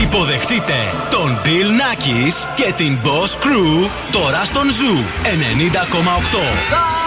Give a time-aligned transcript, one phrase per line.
[0.00, 0.74] Υποδεχτείτε
[1.10, 7.02] τον Bill Nackis και την Boss Crew τώρα στον Zoo 90,8.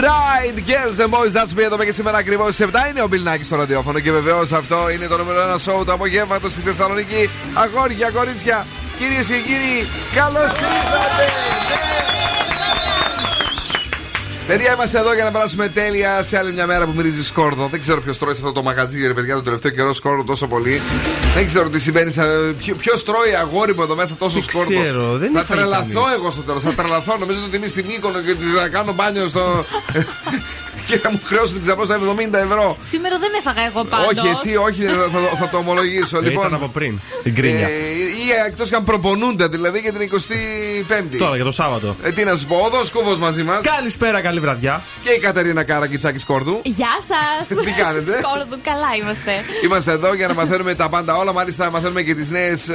[0.00, 3.28] Right, girls and boys, that's me εδώ και σήμερα ακριβώς στις 7 είναι ο Bill
[3.28, 7.30] Nackis στο ραδιόφωνο και βεβαίως αυτό είναι το νούμερο 1 σοου του απογεύματος στη Θεσσαλονίκη.
[7.54, 8.66] Αγόρια, κορίτσια,
[8.98, 11.57] κυρίες και κύριοι, καλώς ήρθατε!
[14.48, 17.66] Παιδιά, είμαστε εδώ για να περάσουμε τέλεια σε άλλη μια μέρα που μυρίζει σκόρδο.
[17.70, 20.46] Δεν ξέρω ποιος τρώει σε αυτό το μαγαζί, ρε παιδιά, το τελευταίο καιρό σκόρδο τόσο
[20.46, 20.80] πολύ.
[21.34, 22.12] Δεν ξέρω τι συμβαίνει.
[22.78, 24.80] Ποιο τρώει αγόρι μου εδώ μέσα τόσο Δεν σκόρδο.
[24.80, 26.14] ξέρω, δεν θα έφαγε τρελαθώ κανείς.
[26.18, 26.62] εγώ στο τέλος.
[26.62, 27.16] Θα τρελαθώ.
[27.18, 29.42] Νομίζω ότι είμαι στην οίκονο και ότι θα κάνω μπάνιο στο.
[30.88, 31.98] και θα μου χρεώσουν την ξαπλώσα
[32.30, 32.76] 70 ευρώ.
[32.82, 36.16] Σήμερα δεν έφαγα εγώ πάντως Όχι, εσύ, όχι, θα, θα- θα το ομολογήσω.
[36.18, 36.98] Ε, λοιπόν, Ήταν από πριν.
[37.22, 37.66] Την κρίνια.
[37.66, 37.70] ε,
[38.26, 41.16] ή εκτός και αν προπονούνται δηλαδή για την 25η.
[41.18, 41.96] Τώρα για το Σάββατο.
[42.02, 44.82] Ε, τι να σου πω, ο Δόσκοβο μαζί μας Καλησπέρα, καλή βραδιά.
[45.04, 46.60] και η Κατερίνα Κάρα Κιτσάκη Σκόρδου.
[46.64, 49.32] Γεια σας Τι κάνετε; Σκόρδου, καλά είμαστε
[49.64, 51.32] Είμαστε εδώ για να μαθαίνουμε τα πάντα όλα.
[51.32, 52.68] Μάλιστα, μαθαίνουμε και τις νέες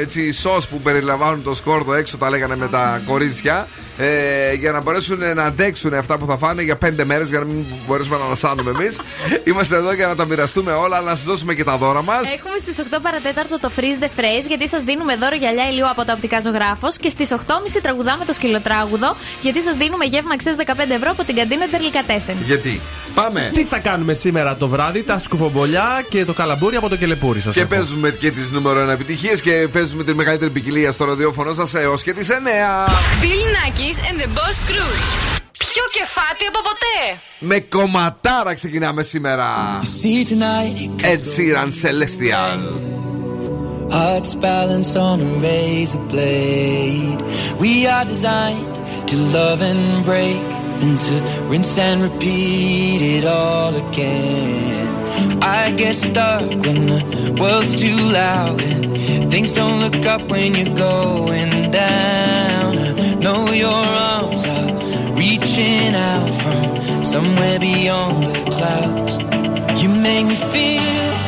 [0.00, 3.68] έτσι σως που περιλαμβάνουν το σκόρδο έξω, τα λέγανε με τα κορίτσια.
[3.98, 7.44] Ε, για να μπορέσουν να αντέξουν αυτά που θα φάνε για πέντε μέρες, για να
[7.44, 8.96] μην μπορέσουμε να ανασάνουμε εμείς.
[9.48, 12.34] Είμαστε εδώ για να τα μοιραστούμε όλα, να σας δώσουμε και τα δώρα μας.
[12.34, 16.04] Έχουμε στις 8 παρατέταρτο το Freeze the Phrase γιατί σας δίνουμε δώρο γυαλιά ηλίου από
[16.04, 17.36] το οπτικά ζωγράφος και στις 8.30
[17.82, 20.62] τραγουδάμε το σκυλοτράγουδο γιατί σας δίνουμε γεύμα αξίας 15
[20.94, 22.36] ευρώ από την καντίνα Τερλικατέσεν.
[22.44, 22.80] Γιατί;
[23.14, 23.50] Πάμε.
[23.54, 27.54] Τι θα κάνουμε σήμερα το βράδυ, τα σκουφομπολιά και το καλαμπούρι από το κελεπούρι σας.
[27.54, 31.74] Και παίζουμε και τις νούμερο 1 επιτυχίες και παίζουμε τη μεγαλύτερη ποικιλία στο ραδιόφωνο σας
[31.74, 32.32] έως και τις 9.
[33.22, 33.44] Bill
[33.83, 34.91] Nackis and the Boss Crew.
[35.57, 37.19] Πιο κεφάτι από ποτέ.
[37.39, 39.45] Με κομματάρα ξεκινάμε σήμερα.
[41.11, 42.59] Ed Sheeran Celestial.
[43.97, 47.21] Hearts balanced on a razor blade.
[47.63, 48.75] We are designed
[49.09, 50.47] to love and break,
[50.79, 51.15] then to
[51.51, 54.87] rinse and repeat it all again.
[55.59, 57.01] I get stuck when the
[57.41, 63.02] world's too loud and things don't look up when you're going down.
[63.24, 69.16] Know your arms are reaching out from somewhere beyond the clouds.
[69.82, 71.23] You make me feel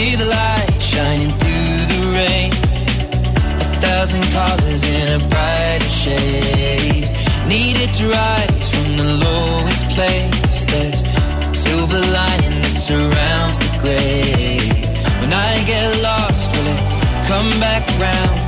[0.00, 2.50] see the light shining through the rain.
[3.64, 7.06] A thousand colors in a brighter shade.
[7.54, 10.58] Needed to rise from the lowest place.
[10.70, 11.00] There's
[11.64, 14.60] silver lining that surrounds the gray.
[15.20, 16.82] When I get lost, will it
[17.30, 18.38] come back round?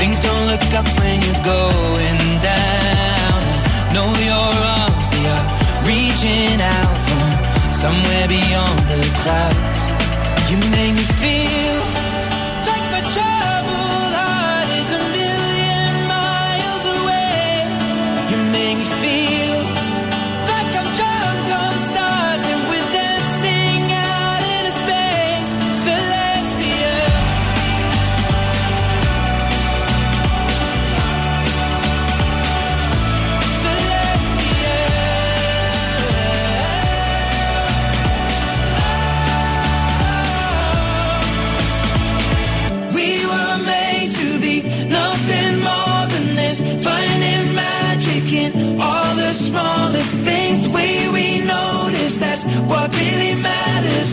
[0.00, 2.22] Things don't look up when you're going
[2.54, 3.38] down.
[3.86, 5.46] I know your arms, they are
[5.90, 7.28] reaching out from
[7.82, 9.67] somewhere beyond the clouds.
[10.50, 11.47] You make me feel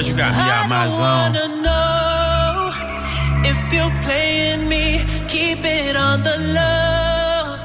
[0.00, 1.32] even record, you got me out my zone.
[1.32, 2.70] wanna know
[3.50, 4.86] if you're playing me,
[5.28, 7.56] keep it on the low.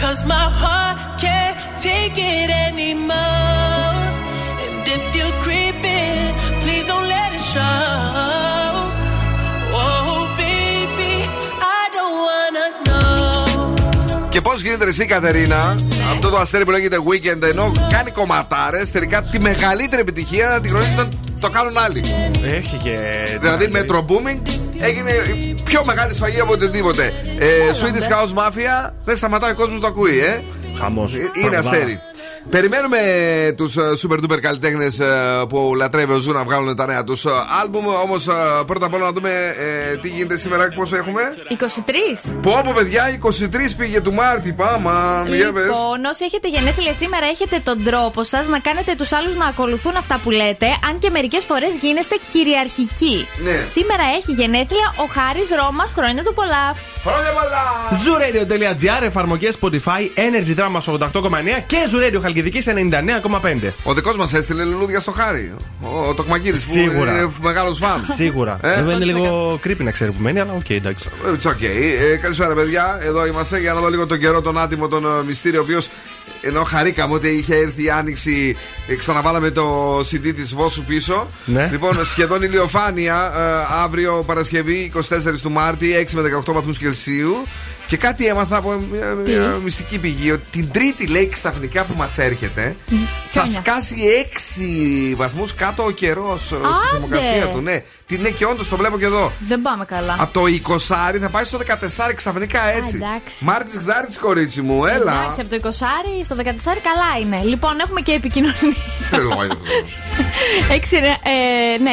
[0.00, 1.56] Cause my heart can't
[1.88, 3.94] take it anymore.
[4.64, 6.24] And if you're creeping,
[6.62, 8.70] please don't let it show.
[9.82, 11.14] Oh, baby,
[11.78, 14.28] I don't wanna know.
[14.28, 15.76] Και πώ γίνεται εσύ, Κατερίνα,
[16.12, 20.70] αυτό το αστέρι που λέγεται Weekend, ενώ κάνει κομματάρε, τελικά τη μεγαλύτερη επιτυχία να την
[20.70, 21.08] γνωρίζει όταν
[21.42, 22.02] το κάνουν άλλοι.
[22.44, 22.98] Έχει και.
[23.40, 24.40] Δηλαδή, Metro Boomin
[24.80, 27.12] έγινε η πιο μεγάλη σφαγή από οτιδήποτε.
[27.38, 27.46] Ε,
[27.80, 30.40] Swedish House Mafia δεν σταματάει ο κόσμος να το ακούει, ε.
[30.78, 31.14] Χαμός.
[31.44, 32.00] Είναι αστέρι.
[32.52, 32.98] Περιμένουμε
[33.56, 35.00] τους super duper καλλιτέχνες
[35.48, 37.26] που λατρεύει ο Zoo να βγάλουν τα νέα τους
[37.62, 37.86] άλμπουμ.
[37.86, 38.28] Όμως
[38.66, 39.30] πρώτα απ' όλα να δούμε
[39.90, 41.22] ε, τι γίνεται σήμερα και πόσο έχουμε.
[41.58, 42.32] 23.
[42.42, 44.52] Πω πω παιδιά, 23 πήγε του Μάρτη.
[44.52, 45.62] Πάμε, για πες.
[45.62, 49.96] Λοιπόν, όσοι έχετε γενέθλια σήμερα, έχετε τον τρόπο σας να κάνετε τους άλλους να ακολουθούν
[49.96, 53.26] αυτά που λέτε, αν και μερικές φορές γίνεστε κυριαρχικοί.
[53.42, 53.64] Ναι.
[53.70, 56.76] Σήμερα έχει γενέθλια ο Χάρης Ρώμας, χρόνια του πολλά.
[57.06, 57.66] Χρόνια πολλά!
[58.02, 63.72] Zooradio.gr, εφαρμογές Spotify, Energy Drama 88,9 και Zooradio Χαλκιδική 99,5.
[63.84, 65.54] Ο δικός μας έστειλε λουλούδια στον Χάρη.
[65.80, 67.10] Ο, ο Τοκμακίδη που Σίγουρα.
[67.12, 68.04] είναι μεγάλος φαν.
[68.04, 68.58] Σίγουρα.
[68.62, 71.08] Ε; Βέβαια είναι λίγο creepy να ξέρει που μένει, αλλά οκ, εντάξει.
[71.24, 72.12] It's okay.
[72.12, 72.98] Ε, καλησπέρα, παιδιά.
[73.02, 75.88] Εδώ είμαστε για να δω λίγο τον καιρό, τον άτιμο, τον ε, μυστήριο, ο οποίος
[76.40, 78.56] ενώ χαρήκαμε ότι είχε έρθει η άνοιξη,
[78.88, 81.26] ε, ξαναβάλαμε το CD της Βόσσου πίσω.
[81.44, 81.68] Ναι.
[81.70, 85.00] Λοιπόν, σχεδόν ηλιοφάνεια ε, αύριο Παρασκευή 24
[85.42, 87.36] του Μάρτη, 6 με 18 βαθμούς Κελσίου.
[87.86, 92.18] Και κάτι έμαθα από μια, μια μυστική πηγή ότι την τρίτη λέει ξαφνικά που μας
[92.18, 92.76] έρχεται
[93.28, 93.96] θα είναι; σκάσει
[95.12, 96.66] 6 βαθμούς κάτω ο καιρός στη Άντε!
[96.90, 97.60] θερμοκρασία του.
[97.60, 97.82] Ναι,
[98.16, 99.32] τι ναι, και όντως το βλέπω και εδώ.
[99.48, 100.16] Δεν πάμε καλά.
[100.18, 100.76] Από το 20
[101.20, 102.96] θα πάει στο 14 ξαφνικά έτσι.
[102.96, 103.44] εντάξει.
[103.44, 105.12] Μάρτι Γδάρτη, κορίτσι μου, έλα.
[105.22, 105.56] Εντάξει, από το
[106.20, 106.40] 20 στο 14
[106.88, 107.40] καλά είναι.
[107.44, 108.56] Λοιπόν, έχουμε και επικοινωνία.
[109.10, 109.64] Τρελό είναι αυτό.
[110.68, 111.90] 6, ε, ναι,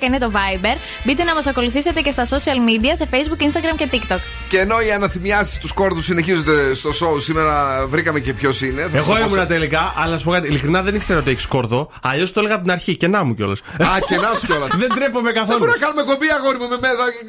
[0.00, 0.76] 694-66-99-510 είναι το Viber.
[1.04, 4.18] Μπείτε να μας ακολουθήσετε και στα social media σε Facebook, Instagram και TikTok.
[4.48, 8.82] Και ενώ οι αναθυμιάσεις του κόρδους συνεχίζονται στο show, σήμερα βρήκαμε και ποιος είναι.
[8.82, 10.94] Θα σας Εγώ το πω ήμουνα σε- τελικά, αλλά να σου πω κάτι, ειλικρινά δεν
[10.94, 11.90] ήξερα ότι έχεις κόρδο.
[12.02, 13.60] Αλλιώς το έλεγα από την αρχή και να μου κιόλας.
[13.90, 14.70] Α, και να σου κιόλας.
[14.82, 15.58] Δεν τρέπομαι Δεν καθόλου.
[15.58, 16.88] μπορούμε να κάνουμε κομπή, αγόρι μου, με, με,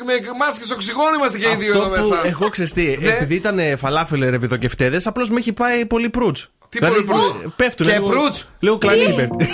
[0.09, 2.27] με μάσκες οξυγόνο είμαστε και οι δύο Αυτό εδώ που μέσα.
[2.27, 3.07] εγώ ξεστή, Ναι.
[3.09, 6.49] επειδή ήταν φαλάφελ ρεβιδοκεφτέδες, απλώς με έχει πάει πολύ προύτς.
[6.69, 7.85] Τι πολύ προύτς; Πέφτουν.
[7.87, 9.47] Και λίγο- προύτς; Λίγο κλανί πέφτει.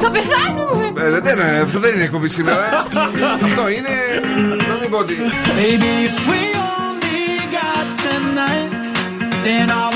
[0.00, 1.00] Θα πεθάνουμε!
[1.02, 2.86] Ε, δεν, δεν, είναι- αυτό δεν είναι εκπομπή σήμερα.
[3.42, 3.94] αυτό είναι.
[4.68, 5.16] Να μην πω ότι.
[5.58, 6.42] Baby, if we
[6.80, 8.70] only got tonight,
[9.44, 9.95] then I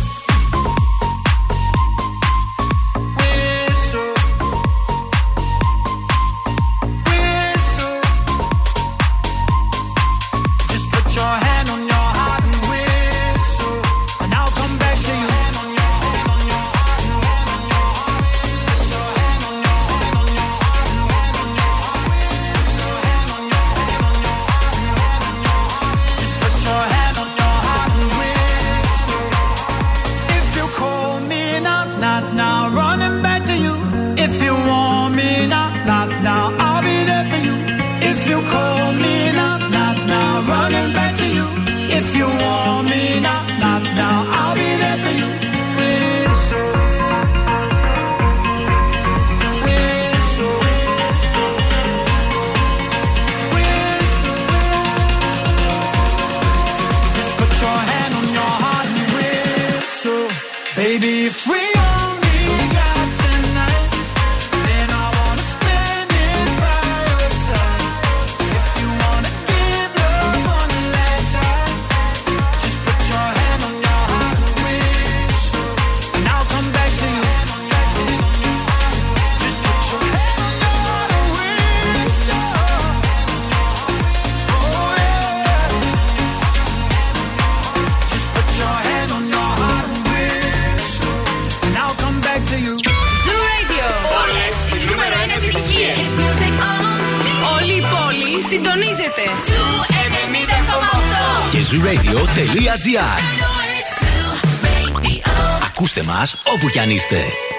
[106.53, 107.50] όπου κι αν είστε.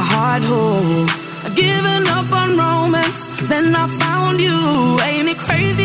[0.00, 1.06] my heart whole.
[1.44, 4.58] I'd given up on romance, then I found you.
[5.08, 5.79] Ain't it crazy?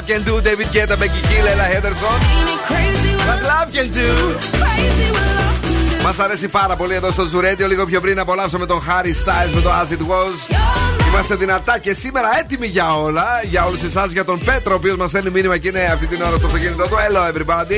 [0.00, 0.40] Love can do.
[0.40, 2.18] David Guetta, Becky Hill, Ella Henderson.
[3.26, 4.08] What love can do.
[6.02, 7.66] Μα αρέσει πάρα πολύ εδώ στο Ζουρέντιο.
[7.66, 10.99] Λίγο πιο πριν απολαύσαμε τον Harry Styles με το As It Was.
[11.10, 13.24] Είμαστε δυνατά και σήμερα έτοιμοι για όλα.
[13.50, 16.22] Για όλους εσάς, για τον Πέτρο, ο οποίος μας στέλνει μήνυμα και είναι αυτή την
[16.22, 16.94] ώρα στο αυτοκίνητό του.
[16.94, 17.74] Hello, everybody.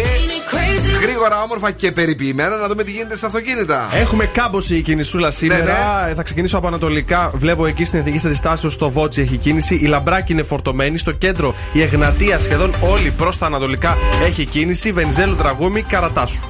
[1.03, 3.88] Γρήγορα, όμορφα και περιποιημένα να δούμε τι γίνεται στα αυτοκίνητα.
[3.92, 5.64] Έχουμε κάμποση η κινησούλα σήμερα.
[5.64, 7.31] Ναι, Ε, Θα ξεκινήσω από Ανατολικά.
[7.35, 9.75] Βλέπω εκεί στην εθνική αντιστάσεω στο Βότσι έχει κίνηση.
[9.75, 10.99] Η Λαμπράκη είναι φορτωμένη.
[10.99, 14.92] Στο κέντρο η Εγνατία σχεδόν όλη προς τα Ανατολικά έχει κίνηση.
[14.92, 16.40] Βενιζέλου Τραγούμη, Καρατάσου.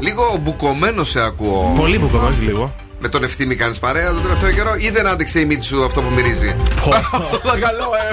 [0.00, 1.72] Λίγο μπουκωμένο σε ακούω.
[1.76, 2.74] Πολύ μπουκωμένο, όχι λίγο.
[3.04, 6.02] Με τον ευθύνη κάνεις παρέα τον τελευταίο καιρό ή δεν άντεξε η μύτη σου αυτό
[6.02, 6.56] που μυρίζει;
[7.64, 8.12] Καλό, ε.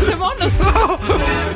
[0.00, 0.98] Είσαι μόνος του.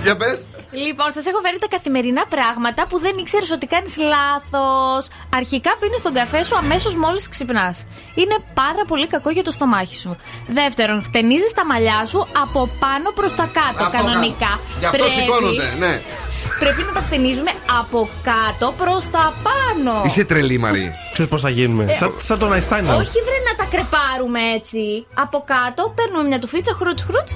[0.02, 0.46] Για πες.
[0.70, 5.06] Λοιπόν, σας έχω φέρει τα καθημερινά πράγματα που δεν ήξερες ότι κάνεις λάθος.
[5.34, 7.86] Αρχικά πίνεις τον καφέ σου αμέσως μόλις ξυπνάς.
[8.14, 10.16] Είναι πάρα πολύ κακό για το στομάχι σου.
[10.48, 13.84] Δεύτερον, χτενίζεις τα μαλλιά σου από πάνω προς τα κάτω.
[13.84, 14.60] Αυτό κανονικά.
[14.80, 16.00] Γι' αυτό σηκώνονται, ναι.
[16.58, 20.02] Πρέπει να τα χτενίζουμε από κάτω προς τα πάνω.
[20.04, 20.90] Είσαι τρελή, Μαρή.
[21.12, 21.84] Ξέρεις πώς θα γίνουμε.
[21.92, 22.84] Ε, σαν, σαν τον Αϊστάιν.
[22.84, 25.06] να Όχι βρε να τα κρεπάρουμε έτσι.
[25.14, 27.28] Από κάτω παίρνουμε μια τουφίτσα χρουτ χρουτ,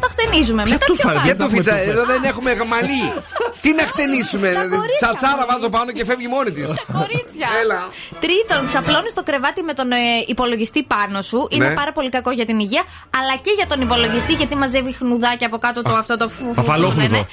[0.00, 0.62] τα χτενίζουμε.
[0.72, 1.20] Μετά πιο πάνω.
[1.24, 3.04] Για το φιτσα, εδώ δεν έχουμε γαμαλί.
[3.64, 4.48] Τι να χτενίσουμε.
[4.48, 4.96] κορίτσια.
[5.00, 6.66] Τσατσάρα βάζω πάνω και φεύγει μόνη της.
[6.98, 7.48] Κορίτσια.
[7.62, 7.80] Έλα.
[8.24, 11.46] Τρίτον, ξαπλώνεις το κρεβάτι με τον ε, υπολογιστή πάνω σου.
[11.50, 11.74] Είναι Ναι.
[11.74, 12.82] πάρα πολύ κακό για την υγεία,
[13.18, 16.44] αλλά και για τον υπολογιστή γιατί μαζεύει χνουδάκια από κάτω το αυτό το φου.
[16.44, 17.08] φου- Αφαλόχνουδο.
[17.08, 17.24] ναι, ναι.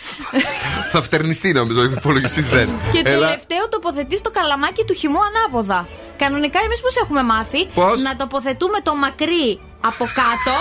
[0.94, 2.70] Θα φτερνιστεί νομίζω, ο υπολογιστής δεν.
[2.92, 3.28] Και Έλα.
[3.28, 5.88] τελευταίο, τοποθετείς το καλαμάκι του χυμού ανάποδα.
[6.18, 10.56] Κανονικά, εμείς πώς έχουμε μάθει Πώς; να τοποθετούμε το μακρύ από κάτω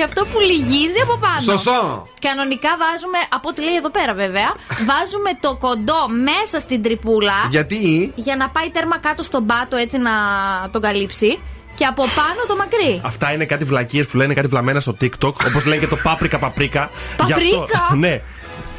[0.00, 1.40] και αυτό που λυγίζει από πάνω.
[1.40, 2.06] Σωστό.
[2.20, 4.48] Κανονικά βάζουμε, από ό,τι λέει εδώ πέρα βέβαια,
[4.90, 7.32] βάζουμε το κοντό μέσα στην τρυπούλα.
[7.50, 10.10] Γιατί; Για να πάει τέρμα κάτω στον πάτο έτσι να
[10.70, 11.38] τον καλύψει.
[11.74, 13.00] Και από πάνω το μακρύ.
[13.04, 15.32] Αυτά είναι κάτι βλακίες που λένε κάτι βλαμμένα στο TikTok.
[15.48, 16.90] Όπως λένε και το πάπρικα παπρίκα.
[17.26, 18.22] Γι' αυτό- Παπρίκα; ναι.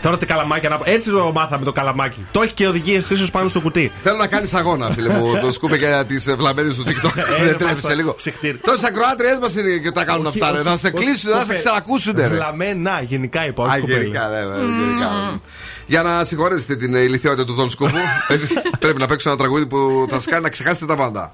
[0.02, 0.66] Τώρα το καλαμάκι.
[0.66, 2.26] ανάπο- Έτσι το μάθαμε το καλαμάκι.
[2.32, 3.92] Το έχει και οδηγίε χρήσεω πάνω στο κουτί.
[4.04, 5.38] Θέλω να κάνει αγώνα, φίλε μου.
[5.42, 7.18] το σκούπε για τι βλαμμένε του TikTok.
[7.18, 7.94] Ε, δεν ρε, τρέψει μάλιστα.
[7.94, 8.16] λίγο.
[8.18, 8.58] Συχτήρι.
[8.58, 10.52] Τόσε ακροάτριέ μα είναι και τα κάνουν Όχι, αυτά.
[10.54, 10.60] ρε.
[10.60, 11.56] όχι, Θα σε όχι, κλείσουν, θα σε κοπέ.
[11.56, 12.14] ξανακούσουν.
[12.18, 12.28] ρε.
[12.28, 13.64] Βλαμμένα, γενικά είπα.
[13.64, 13.98] όχι Α, κοπέλα.
[14.00, 15.40] γενικά, ναι, ναι, γενικά.
[15.86, 20.06] Για να συγχωρέσετε την ηλικιότητα του Δον Σκούφου, εσείς πρέπει να παίξω ένα τραγούδι που
[20.10, 21.32] θα σα κάνει να ξεχάσετε τα πάντα.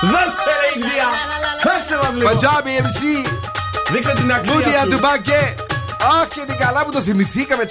[0.00, 1.08] Δώσε ρε Ινδία!
[1.62, 2.28] Παίξε μας λίγο!
[2.28, 3.28] Παντζάμπι MC,
[3.92, 4.88] Δείξε την αξία Μπούτια σου.
[4.88, 5.54] του Μπακέ.
[6.04, 7.64] Ah, και την καλά μου το ψυχήκα με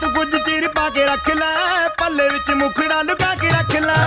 [0.00, 1.52] του κουτσήρι, πακέτα κιλά
[2.00, 2.98] Παλεύει και μοκίνα,
[3.72, 4.00] κιλά!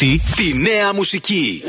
[0.00, 1.62] Τετάρτη τη νέα μουσική.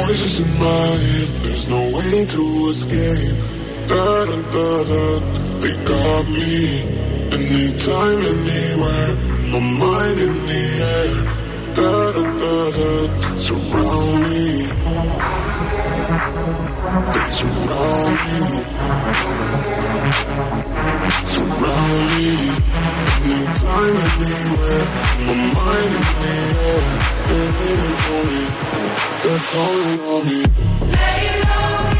[0.00, 3.36] voices in my head, there's no way to escape.
[3.90, 5.04] Da da da
[5.62, 6.56] they got me.
[7.36, 9.12] Anytime, anywhere,
[9.52, 10.64] my mind in the
[10.98, 11.14] air.
[11.78, 12.90] Da da da da,
[13.46, 14.44] surround me.
[17.12, 18.59] They surround me.
[20.10, 22.46] So rolling,
[23.30, 23.96] no time
[24.26, 24.86] anywhere.
[25.26, 26.10] My mind is
[28.04, 28.42] for me.
[29.22, 30.40] They're calling on me.
[30.94, 31.99] Lay low.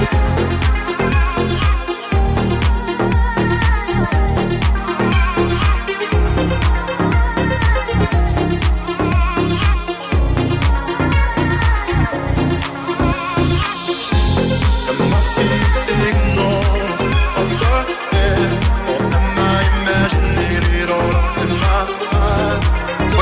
[0.00, 0.59] Thank you.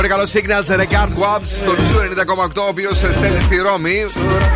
[0.09, 1.97] Καλό signal σε Regard Wabs στο Ζου
[2.45, 4.05] 90,8 ο οποίος στέλνει στη Ρώμη.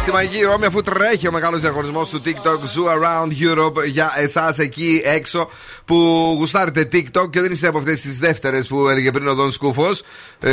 [0.02, 4.58] Στη μαγική Ρώμη, αφού τρέχει ο μεγάλος διαγωνισμό του TikTok Zoo Around Europe για εσάς
[4.60, 5.50] εκεί έξω
[5.86, 5.96] που
[6.38, 10.04] γουστάρετε TikTok και δεν είστε από αυτές τις δεύτερες που έλεγε πριν ο Δον Σκούφος.
[10.40, 10.52] Ε,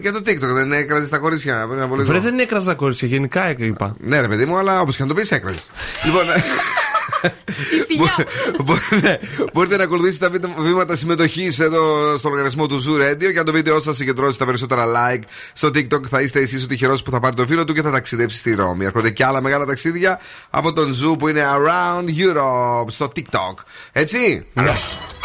[0.00, 3.54] για το TikTok δεν έκραζες τα κορίτσια πριν από λίγο; Βρε δεν έκραζα κορίτσια, γενικά
[3.56, 3.96] είπα.
[3.98, 5.70] Ναι, ρε παιδί μου, αλλά όπως και να το πεις, έκραζες.
[6.04, 6.24] λοιπόν.
[8.64, 9.20] Μπορείτε,
[9.52, 13.44] μπορείτε να ακολουθήσετε τα βήμα- βήματα συμμετοχής εδώ στο λογαριασμό του Zoo Radio και αν
[13.44, 17.10] το βίντεο σας συγκεντρώσει τα περισσότερα like στο TikTok θα είστε εσείς ο τυχερός που
[17.10, 18.84] θα πάρει το φίλο του και θα ταξιδέψει στη Ρώμη.
[18.84, 23.54] Έρχονται και άλλα μεγάλα ταξίδια από τον Zoo που είναι Around Europe στο TikTok.
[23.92, 24.46] Έτσι;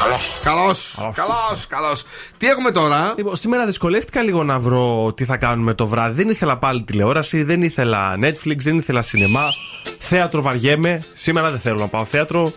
[0.03, 0.31] Καλώς.
[0.43, 0.95] Καλώς.
[1.13, 1.67] Καλώς.
[1.67, 2.03] Καλώς.
[2.37, 6.13] Τι έχουμε τώρα; Λοιπόν, σήμερα δυσκολεύτηκα λίγο να βρω τι θα κάνουμε το βράδυ.
[6.23, 9.43] Δεν ήθελα πάλι τηλεόραση, δεν ήθελα Netflix, δεν ήθελα σινεμά.
[9.97, 11.03] Θέατρο βαριέμαι.
[11.13, 12.53] Σήμερα δεν θέλω να πάω θέατρο.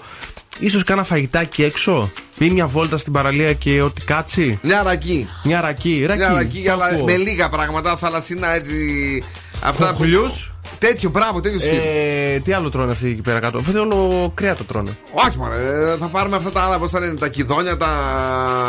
[0.58, 2.10] Ίσως κάνα φαγητάκι έξω.
[2.38, 4.58] Πει μια βόλτα στην παραλία και ό,τι κάτσει.
[4.62, 5.28] Μια ρακή.
[5.44, 6.04] Μια ρακή.
[6.06, 6.20] ρακή.
[6.20, 7.04] Μια ρακή, Το αλλά ακούω.
[7.04, 8.74] με λίγα πράγματα, θαλασσίνα έτσι.
[9.62, 10.54] Αυτά που- Χοχλιούς.
[10.78, 11.78] Τέτοιο, μπράβο, τέτοιο στυλ.
[12.34, 14.96] Ε, τι άλλο τρώνε αυτοί εκεί πέρα κάτω; Αυτό όλο κρέατο τρώνε.
[15.12, 15.56] Όχι, μωρέ,
[15.92, 17.86] ε, θα πάρουμε αυτά τα άλλα, πώς θα είναι, τα κιδόνια, τα.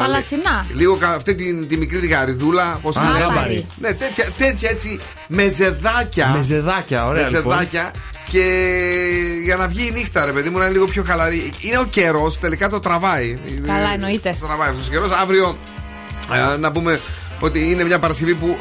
[0.01, 0.65] Θαλασσινά.
[0.73, 3.19] Λίγο κα- αυτή τη, τη μικρή τηγαριδούλα, πώς τη Α, λένε.
[3.25, 3.65] γάμπαρη.
[3.79, 6.33] Ναι, τέτοια, τέτοια έτσι μεζεδάκια.
[6.37, 7.43] Μεζεδάκια, ωραία λοιπόν.
[7.43, 7.91] μεζεδάκια.
[8.29, 8.43] Και
[9.43, 11.51] για να βγει η νύχτα, ρε παιδί μου, να είναι λίγο πιο χαλαρή.
[11.59, 13.37] Είναι ο καιρός, τελικά το τραβάει.
[13.67, 14.35] Καλά, εννοείται.
[14.39, 15.11] Το τραβάει αυτός ο καιρός.
[15.11, 15.57] Αύριο
[16.53, 16.99] ε, να πούμε
[17.39, 18.57] ότι είναι μια Παρασκευή που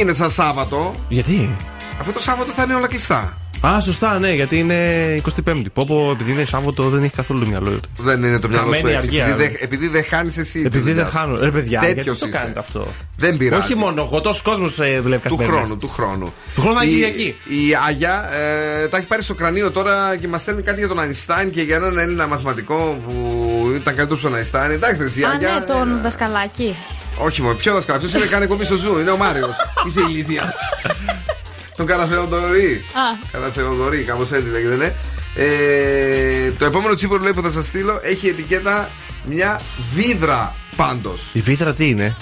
[0.00, 0.94] είναι σαν Σάββατο.
[1.08, 1.56] Γιατί;
[2.00, 3.36] Αυτό το Σάββατο θα είναι όλα κλειστά.
[3.66, 4.76] Α, σωστά, ναι, γιατί είναι
[5.44, 5.62] 25η.
[5.72, 7.88] Πω, πω, επειδή είναι Σάββατο δεν έχει καθόλου το μυαλό του.
[7.98, 9.06] Δεν είναι το μυαλό σου Χαμένη έτσι.
[9.20, 9.24] αργία.
[9.26, 10.60] Επειδή δεν επειδή δεν χάνεις εσύ.
[10.60, 11.18] τη Επειδή δουλειά δεν σου.
[11.18, 11.36] χάνω.
[11.38, 12.36] Ρε παιδιά, Τέτοιος γιατί το είσαι.
[12.38, 12.86] κάνετε αυτό;
[13.16, 13.62] Δεν πειράζει.
[13.62, 15.56] Όχι μόνο εγώ, τόσο κόσμο δουλεύει Του καθημερινά.
[15.56, 16.32] χρόνου, του χρόνου.
[16.54, 17.34] Του χρόνου θα είναι Η- Κυριακή.
[17.48, 18.30] Η Άγια
[18.82, 21.62] ε, τα έχει πάρει στο κρανίο τώρα και μας στέλνει κάτι για τον Αϊνστάιν και
[21.62, 24.70] για έναν Έλληνα μαθηματικό που ήταν καλύτερο στον Αϊνστάιν.
[24.70, 25.54] Εντάξει, ρε, εσύ, Α, Άγια.
[25.54, 26.74] ναι, τον δασκαλάκι.
[27.18, 27.98] Όχι μόνο, ποιο δασκάλα.
[27.98, 29.56] Αυτός είναι κάνει κομπή στο ζου, είναι ο Μάριος.
[29.86, 30.54] Είσαι ηλίθια.
[31.80, 32.84] Τον Καραθεοδωρή.
[32.92, 33.28] Α.
[33.32, 34.94] Καραθεοδωρή, κάπως έτσι λέγεται, ναι.
[35.34, 38.90] Ε, το επόμενο τσίπουρο λέει που θα σας στείλω έχει ετικέτα
[39.24, 39.60] μια
[39.94, 41.30] βίδρα πάντως.
[41.32, 42.16] Η βίδρα τι είναι;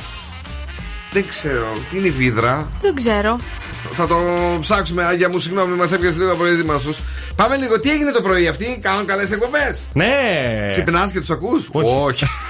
[1.13, 3.41] Δεν ξέρω, τι είναι η βίδρα; Δεν ξέρω.
[3.93, 4.17] Θα το
[4.61, 6.95] ψάξουμε, Άγια μου, συγγνώμη, μας έπιασε λίγο προετοιμασού.
[7.37, 10.67] Πάμε λίγο, τι έγινε το πρωί, αυτοί κάνουν καλές εκπομπές; Ναι!
[10.69, 12.27] Ξυπνάς και τους ακούς; Όχι.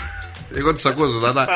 [0.55, 1.49] Εγώ τους ακούω ζωντανά.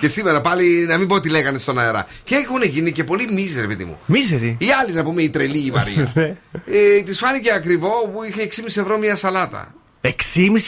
[0.00, 2.06] και σήμερα πάλι να μην πω τι λέγανε στον αέρα.
[2.24, 3.98] Και έχουν γίνει και πολύ μίζερ, παιδί μου.
[4.06, 6.12] Μίζερη; Η άλλη να πούμε η τρελή η Μαρία.
[6.14, 6.36] Ναι.
[6.66, 9.74] ε, της φάνηκε ακριβό που είχε 6,5 ευρώ μια σαλάτα.
[10.00, 10.14] 6,5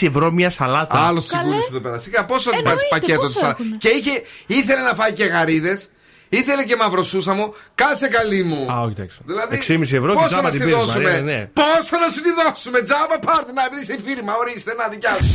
[0.00, 1.98] ευρώ μια σαλάτα; Άλλο τσιγκούνι εδώ πέρα.
[1.98, 3.56] Σιγά, πόσο την πάρει Εννοείται, πακέτο πόσο τη σαλάτα.
[3.60, 5.88] έχουνε; Και είχε, ήθελε να φάει και γαρίδες.
[6.28, 7.54] Ήθελε και μαυροσούσαμο.
[7.74, 8.72] Κάτσε καλή μου.
[8.72, 9.18] Α, όχι, εντάξει.
[9.24, 11.50] Δηλαδή, 6,5 ευρώ και πόσο τζάμπα να την στη πήρες, δώσουμε; Μαρία, ναι.
[11.52, 15.32] Πόσο να σου τη δώσουμε, τζάμπα πάρτε να επειδή είσαι φίρμα, ορίστε να δικιά σου.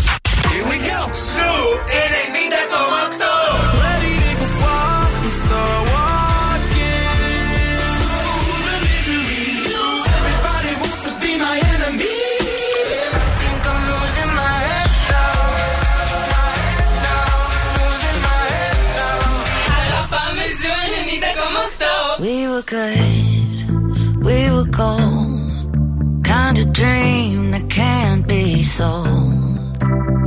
[0.51, 0.99] Here we go.
[1.13, 3.11] Shoot, it ain't me that up.
[3.83, 4.47] Ready to
[5.25, 7.15] and start walking.
[8.67, 9.45] The misery.
[10.17, 12.19] Everybody wants to be my enemy.
[13.13, 15.35] I think I'm losing my head now.
[16.27, 17.29] My head now.
[17.79, 19.19] Losing my head now.
[22.25, 23.55] We were good.
[24.27, 25.35] We were gold.
[26.23, 29.46] Kind of dream that can't be sold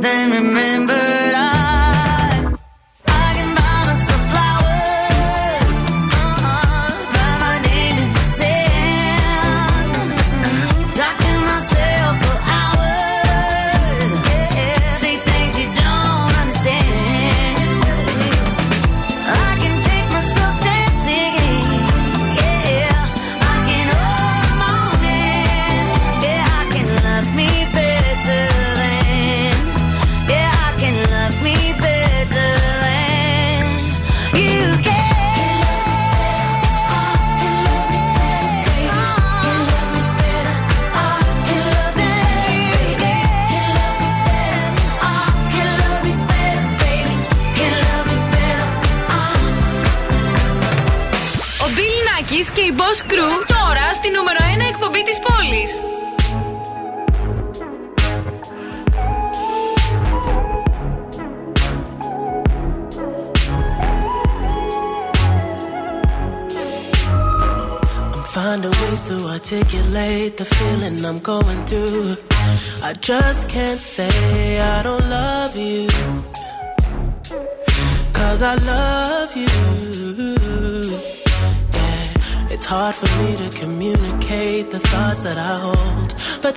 [0.00, 0.47] Then remember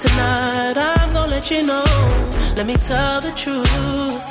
[0.02, 1.86] tonight I'm gonna let you know.
[2.58, 4.26] Let me tell the truth.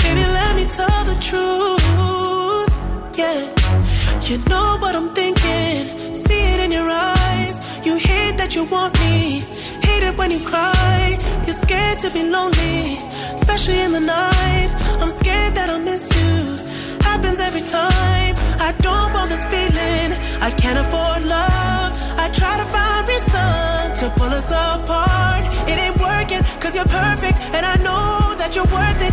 [0.00, 2.72] Baby, let me tell the truth.
[3.20, 3.40] Yeah.
[4.28, 6.14] You know what I'm thinking.
[6.14, 7.56] See it in your eyes.
[7.86, 9.42] You hate that you want me.
[9.86, 11.18] Hate it when you cry.
[11.46, 12.96] You're scared to be lonely,
[13.38, 14.70] especially in the night.
[15.02, 16.34] I'm scared that I'll miss you.
[17.08, 18.34] Happens every time.
[18.68, 20.10] I don't want this feeling.
[20.40, 21.55] I can't afford love.
[24.16, 25.44] Pull us apart.
[25.68, 27.36] It ain't working, cause you're perfect.
[27.54, 29.12] And I know that you're worth it.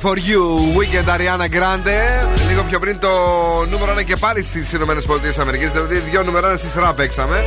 [0.00, 2.49] For you, Weeknd Ariana Grande.
[2.70, 3.08] Λίγο πιο πριν το
[3.70, 4.94] νούμερο 1 και πάλι στις ΗΠΑ.
[5.72, 7.44] Δηλαδή, δύο νούμερα στη σειρά παίξαμε.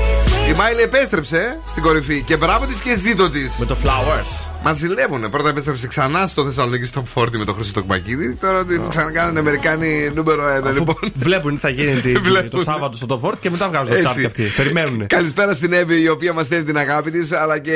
[0.50, 3.56] Η Μάιλι επέστρεψε στην κορυφή και μπράβο της και ζήτω της.
[3.60, 4.48] Με το Flowers.
[4.64, 5.30] Μας ζηλεύουνε.
[5.30, 8.36] Πρώτα επέστρεψε ξανά στο Θεσσαλονίκη Top 40 με τον Χρήστο Τοκμακίδη.
[8.36, 10.68] Τώρα την ξανακάνανε Αμερικάνοι νούμερο 1.
[10.68, 10.96] Αφού Λοιπόν.
[11.14, 12.50] βλέπουν τι θα γίνει τι- Βλέπουν.
[12.50, 14.08] το Σάββατο στο Top 40 και μετά βγάζουν το Έτσι.
[14.08, 14.44] τσάπ αυτοί.
[14.44, 15.08] Περιμένουν.
[15.08, 17.74] Καλησπέρα στην Εύη η οποία μας στέλνει την αγάπη της, αλλά και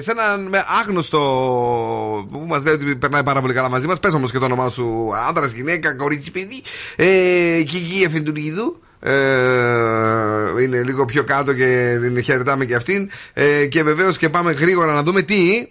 [0.00, 1.18] σε έναν με άγνωστο
[2.32, 3.98] που μας λέει ότι περνάει πάρα πολύ καλά μαζί μας.
[4.00, 6.62] Πες όμως και το όνομά σου, άντρα, γυναίκα, κορίτσι, παιδί.
[6.96, 7.04] Ε,
[7.66, 8.80] και η Γη Εφεντουργίδου.
[9.02, 9.12] Ε,
[10.62, 13.10] είναι λίγο πιο κάτω και την χαιρετάμε και αυτήν.
[13.32, 15.68] Ε, και βεβαίως και πάμε γρήγορα να δούμε τι.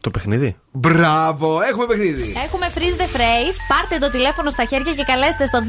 [0.00, 0.56] Το παιχνίδι.
[0.72, 2.34] Μπράβο, έχουμε παιχνίδι.
[2.44, 3.56] Έχουμε freeze the phrase.
[3.68, 5.62] Πάρτε το τηλέφωνο στα χέρια και καλέστε στο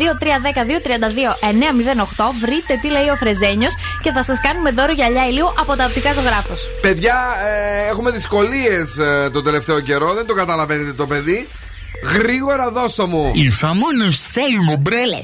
[2.18, 2.32] 2310-232-908.
[2.42, 6.14] Βρείτε τι λέει ο Φρεζένιος και θα σας κάνουμε δώρο γυαλιά ηλίου από τα οπτικά
[6.14, 6.70] ζωγράφος.
[6.82, 7.16] Παιδιά,
[7.48, 8.98] ε, έχουμε δυσκολίες
[9.32, 10.14] το τελευταίο καιρό.
[10.14, 11.48] Δεν το καταλαβαίνετε το παιδί.
[12.04, 13.32] Γρήγορα δώστο μου.
[13.36, 15.20] Οι φαμόνες θέλουν ομπρέλε.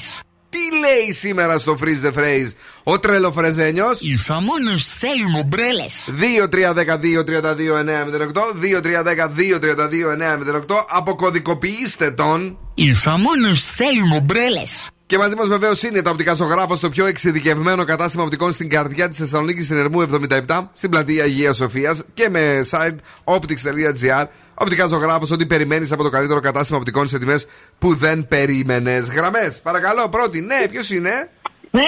[0.50, 2.52] Τι λέει σήμερα στο Freeze the Phrase
[2.84, 5.86] ο τρελοφρεζένιος; Οι φαμόνες θέλουν ομπρέλε.
[6.20, 8.54] 2-3-10-2-32-908.
[8.62, 10.86] 2-3-10-2-32-908.
[10.90, 12.58] Αποκωδικοποιήστε τον.
[12.74, 14.62] Οι φαμόνες θέλουν ομπρέλε.
[15.08, 19.10] Και μαζί μας βεβαίως είναι τα οπτικά ζωγράφος, το πιο εξειδικευμένο κατάστημα οπτικών στην καρδιά
[19.10, 24.26] της Θεσσαλονίκης, στην Ερμού 77, στην πλατεία Αγίας Σοφίας και με site optics.gr.
[24.56, 27.48] Οπτικά ζωγράφος, ό,τι περιμένεις από το καλύτερο κατάστημα οπτικών σε τιμές
[27.78, 29.10] που δεν περίμενες.
[29.10, 30.42] Γραμμές, παρακαλώ, πρώτη.
[30.42, 31.30] Ναι, ποιος είναι;
[31.72, 31.82] Ναι.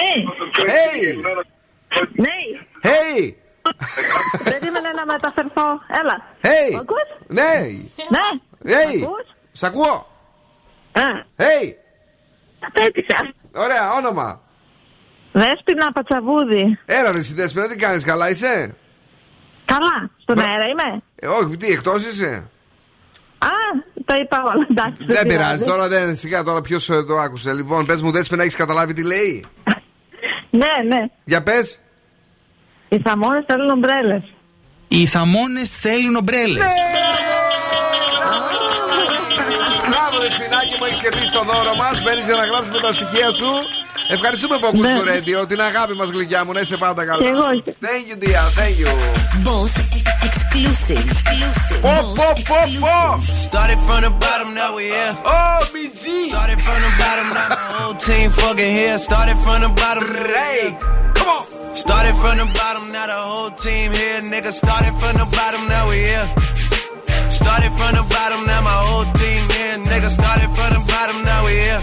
[0.56, 1.14] Hey!
[2.12, 2.30] Ναι.
[2.82, 3.32] Hey!
[4.44, 5.80] Περίμενε να μεταφερθώ.
[6.02, 6.24] Έλα.
[6.42, 6.72] Hey!
[6.74, 7.66] Μ' ακούς; Ναι!
[8.10, 8.40] Ναι.
[8.64, 8.98] Hey!
[8.98, 10.06] Μ' ακούς; Σ' ακούω!
[10.92, 11.02] Α,
[11.36, 11.72] Hey!
[12.60, 13.32] απέτυσα.
[13.54, 14.40] Ωραία, όνομα.
[15.32, 16.78] Δέσποινα Πατσαβούδη.
[16.84, 18.76] Έλα, ρε, εσύ Δέσποινα, τι κάνεις, καλά είσαι;
[19.64, 20.10] Καλά.
[20.22, 21.02] Στον αέρα είμαι.
[21.14, 22.50] Ε, όχι, τι, εκτός είσαι;
[23.38, 23.48] Α,
[24.04, 24.66] τα είπα όλα.
[24.70, 25.04] Εντάξει.
[25.06, 27.52] Δεν πειράζει, τώρα δεν σιγά τώρα ποιος το άκουσε.
[27.52, 29.44] Λοιπόν, πες μου, Δέσποινα, έχεις καταλάβει τι λέει;
[30.50, 31.06] Ναι, ναι.
[31.24, 31.80] Για πες.
[32.88, 34.22] Οι θαμώνες θέλουν ομπρέλες.
[34.88, 36.72] Οι θαμώνες θέλουν ομπρέλες.
[39.90, 42.02] Μπράβο, Δεσποινάκι μου, έχεις κερδίσει το δώρο μας.
[42.02, 43.50] Μπαίνεις για να γράψει με τα στοιχεία σου.
[44.10, 47.22] Ευχαριστούμε που ακούς το radio, την αγάπη μας γλυκιά μου, να είσαι πάντα καλά.
[47.22, 47.44] Και εγώ.
[47.86, 48.88] Thank you, dear, thank you.
[49.46, 49.72] Boss
[50.28, 50.98] exclusive.
[51.04, 51.80] exclusive.
[51.86, 52.98] Πω, πω, πω, πω.
[53.46, 55.12] Started from the bottom, now we here.
[55.34, 56.04] Oh, BG.
[56.30, 58.96] Started from the bottom, now the whole team fucking here.
[59.08, 60.04] Started from the bottom,
[60.34, 60.60] Ray,
[61.16, 61.42] come on.
[61.84, 64.52] Started from the bottom, now the whole team here, nigga.
[64.62, 66.26] Started from the bottom, now we here.
[67.40, 70.08] Started from the bottom, now my whole team here, nigga.
[70.18, 71.82] Started from the bottom, now we here.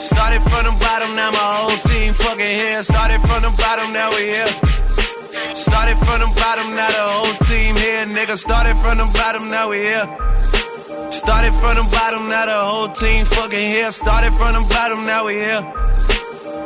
[0.00, 2.82] Started from the bottom, now my whole team fucking here.
[2.82, 4.50] Started from the bottom, now we here.
[5.54, 8.36] Started from the bottom, now the whole team here, nigga.
[8.36, 10.06] Started from the bottom, now we here.
[11.10, 13.92] Started from the bottom, now the whole team fucking here.
[13.92, 15.62] Started from the bottom, now we here.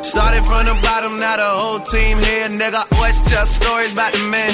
[0.03, 2.81] Started from the bottom, now the whole team here, nigga.
[2.91, 4.51] Oh, Always tell stories about the man.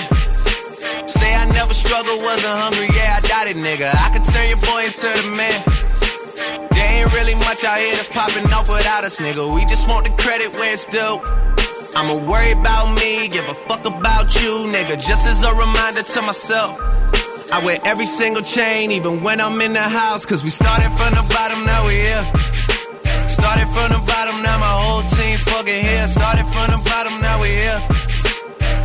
[1.08, 3.88] Say I never struggled, wasn't hungry, yeah, I doubt it, nigga.
[3.88, 5.85] I could turn your boy into the man.
[6.72, 9.54] There ain't really much out here that's popping off without us, nigga.
[9.54, 11.20] We just want the credit where it's due.
[11.96, 15.00] I'ma worry about me, give a fuck about you, nigga.
[15.00, 16.76] Just as a reminder to myself.
[17.54, 20.26] I wear every single chain, even when I'm in the house.
[20.26, 22.24] Cause we started from the bottom, now we here.
[23.06, 26.08] Started from the bottom, now my whole team fucking here.
[26.08, 27.80] Started from the bottom, now we here.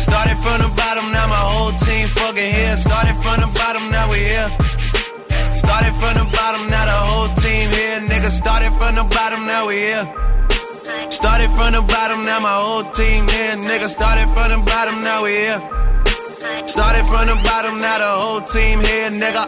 [0.00, 2.76] Started from the bottom, now my whole team fucking here.
[2.76, 4.48] Started from the bottom, now we here.
[5.62, 8.00] Started from the bottom, now the whole team here.
[8.08, 10.04] Nigga, started from the bottom, now we here.
[11.10, 13.56] Started from the bottom, now my whole team here.
[13.68, 15.60] Nigga, started from the bottom, now we here.
[16.66, 19.44] Started from the bottom, now the whole team here, nigga.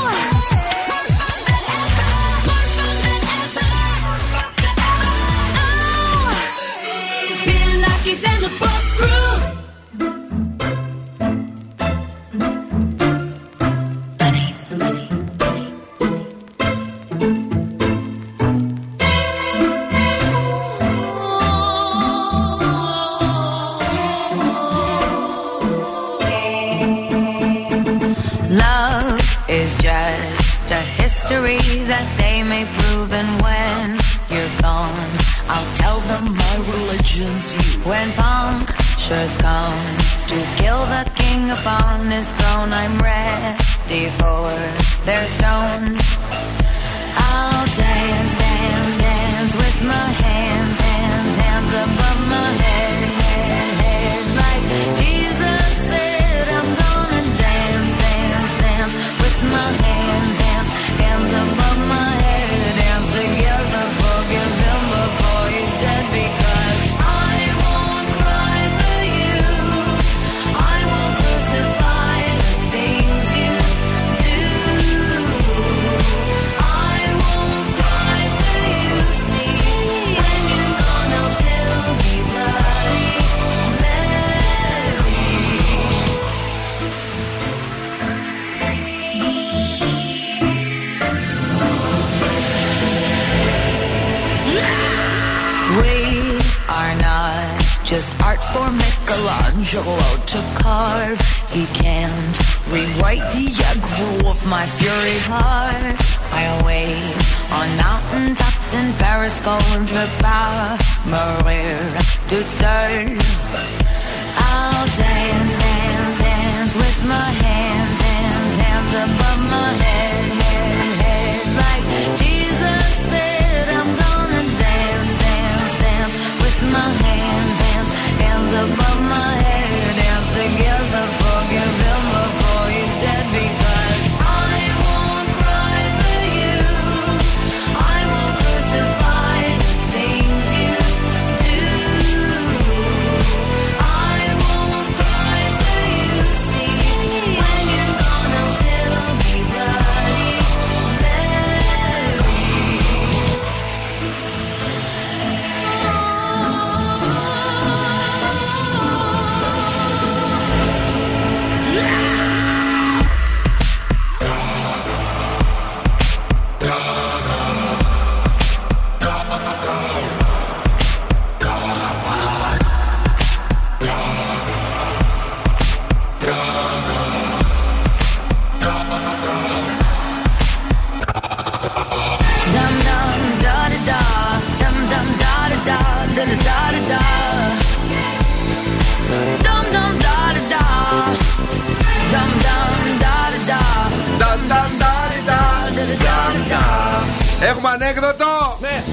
[197.74, 198.58] ανέκδοτο!
[198.62, 198.84] Ναι!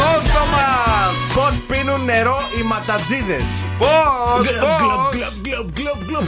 [0.00, 1.14] Δώστο μας!
[1.34, 4.46] Πώς πίνουν νερό οι ματατζίδες; Πώς!
[4.46, 6.24] Γκλοπ, γκλοπ, γκλοπ, γκλοπ, γκλοπ.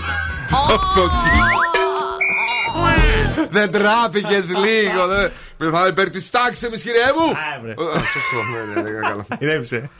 [3.50, 5.06] Δεν τράπηκε λίγο.
[5.06, 5.30] δεν-
[5.72, 7.36] Θα υπέρ της τάξης, εμείς κύριε μου.
[7.62, 7.70] βρε.
[7.70, 8.36] Ε, Σωστό,
[8.74, 9.24] ναι, ναι, ναι, καλά.
[9.42, 9.90] Ηρέμησε.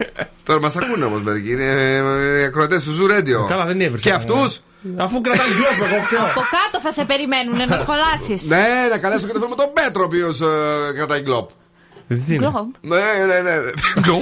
[0.44, 1.50] Τώρα μας ακούνε όμως μερικοί.
[1.50, 1.64] Είναι
[2.40, 3.48] ε, ακροατές του Zoo Radio.
[3.48, 4.08] Καλά, δεν έβρισα.
[4.08, 4.60] Και αυτούς;
[4.96, 6.20] Αφού κρατάει γκλοπ, εγώ φταίω.
[6.24, 8.48] Από κάτω θα σε περιμένουν να σχολάσεις.
[8.48, 10.38] Ναι, να καλέσω και το φίλο μου τον Πέτρο, ο οποίος
[10.96, 11.50] κρατάει γκλοπ.
[12.14, 12.54] Γκλοπ.
[12.80, 13.54] Ναι, ναι, ναι.
[14.00, 14.20] Γκλοπ.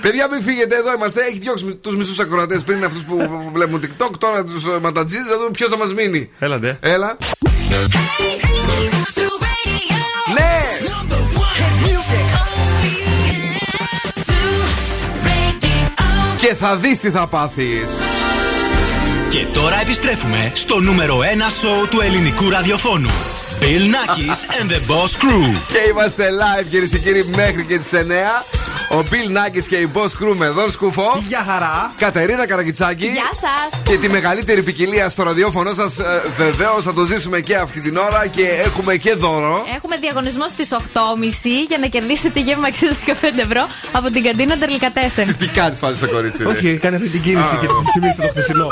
[0.00, 0.92] Παιδιά, μην φύγετε εδώ.
[0.92, 1.20] Είμαστε.
[1.20, 4.10] Έχει διώξει τους μισούς ακροατές πριν αυτούς που βλέπουν TikTok.
[4.18, 5.24] Τώρα τους ματατζίδε.
[5.30, 6.30] Θα δούμε ποιος θα μας μείνει.
[6.38, 6.78] Έλα, ναι.
[6.80, 7.16] Έλα.
[10.34, 10.58] Ναι!
[16.40, 17.90] Και θα δεις τι θα πάθεις.
[19.28, 21.22] Και τώρα επιστρέφουμε στο νούμερο 1
[21.60, 23.10] σοου του ελληνικού ραδιοφώνου.
[23.60, 25.60] Bill Nackis and the Boss Crew.
[25.68, 27.96] Και είμαστε live κυρίες και κύριοι μέχρι και τις 9.
[28.92, 31.22] Ο Bill Nackis και η Boss Crew με Δον Σκούφο.
[31.28, 31.92] Γεια χαρά.
[31.98, 33.06] Κατερίνα Καραγκιτσάκη.
[33.06, 33.82] Γεια σας.
[33.82, 35.96] Και τη μεγαλύτερη ποικιλία στο ραδιόφωνο σας.
[36.36, 39.64] Βεβαίως θα το ζήσουμε και αυτή την ώρα και έχουμε και δώρο.
[39.76, 40.78] Έχουμε διαγωνισμό στις 8.30
[41.68, 45.36] για να κερδίσετε γεύμα 65 ευρώ από την καντίνα Τερλικατέσεν.
[45.36, 47.58] Τι κάνεις πάλι στο κορίτσι, ρε; Όχι, κάνει αυτή την κίνηση Α.
[47.60, 48.66] και τη σημείωσε το χθεσινό.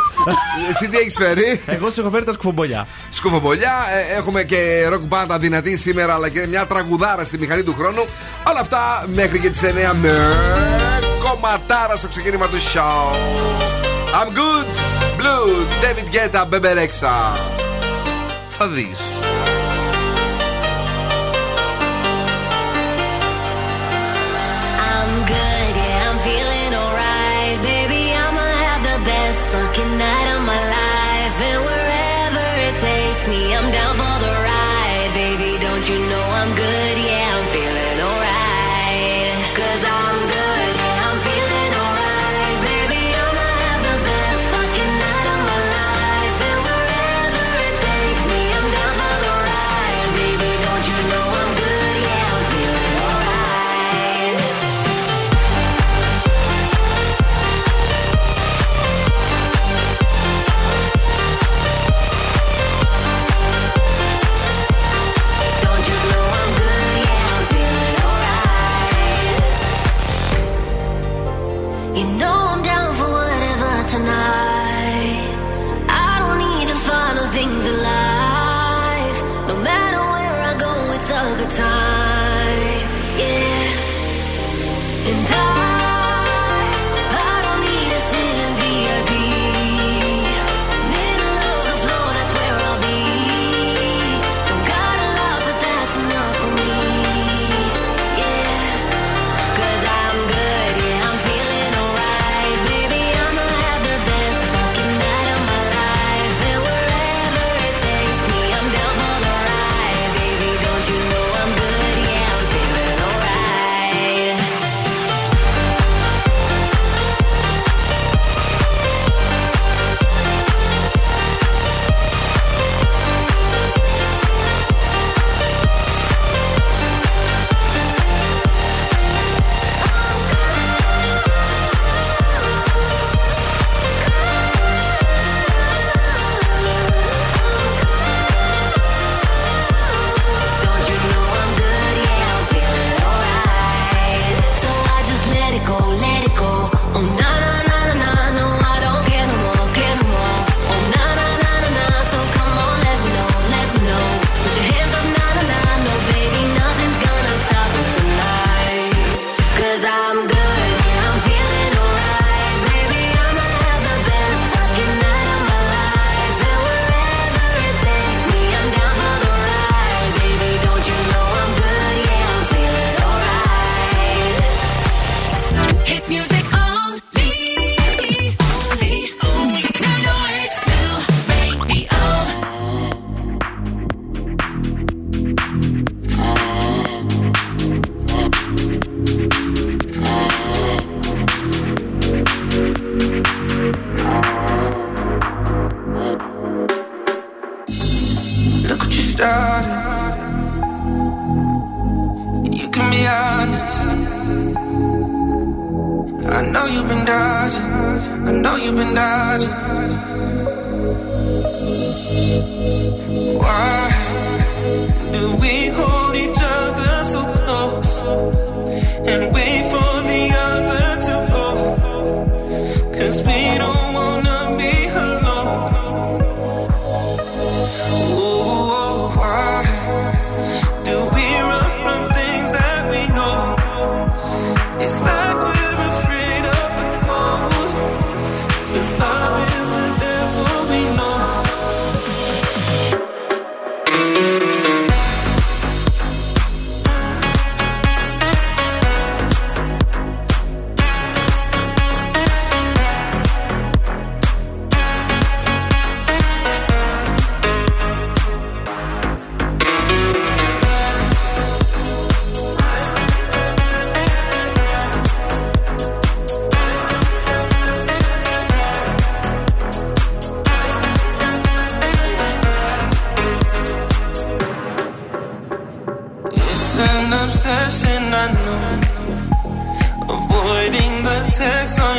[0.71, 2.87] Εσύ τι έχεις φέρει; Εγώ σε έχω φέρει τα σκουφομπολιά.
[3.09, 3.73] Σκουφομπολιά,
[4.15, 8.07] ε, έχουμε και ροκ μπάντα δυνατή σήμερα, αλλά και μια τραγουδάρα στη μηχανή του χρόνου.
[8.49, 10.35] Όλα αυτά μέχρι και τις 9 με
[11.25, 13.13] κομματάρα στο ξεκίνημα του show.
[14.21, 14.67] I'm good,
[15.19, 17.33] blue, David Guetta, Μπεμπερέξα.
[18.49, 19.28] Θα δεις.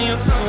[0.10, 0.49] you for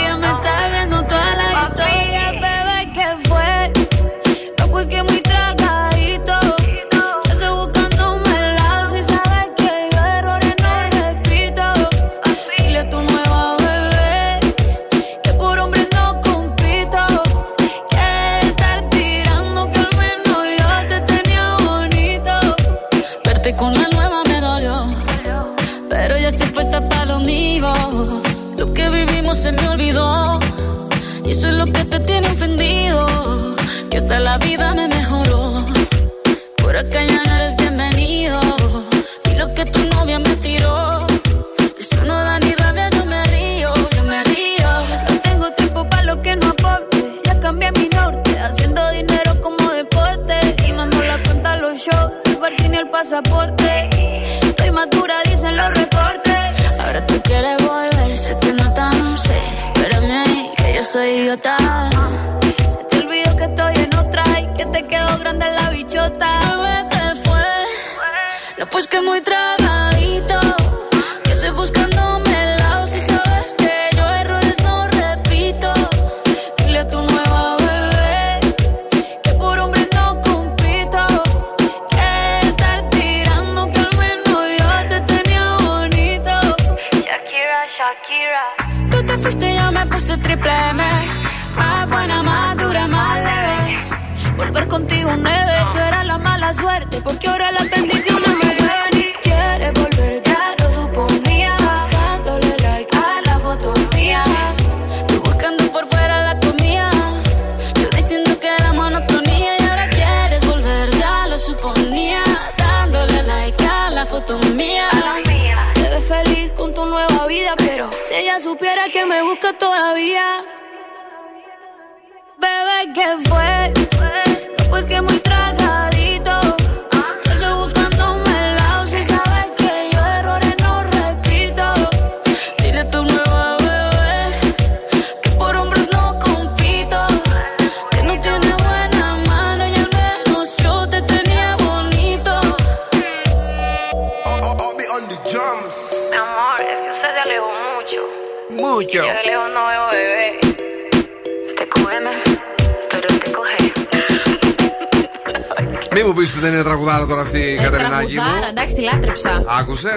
[159.29, 159.59] εντάξει, τη λάτρεψα.
[159.59, 159.91] Άκουσες;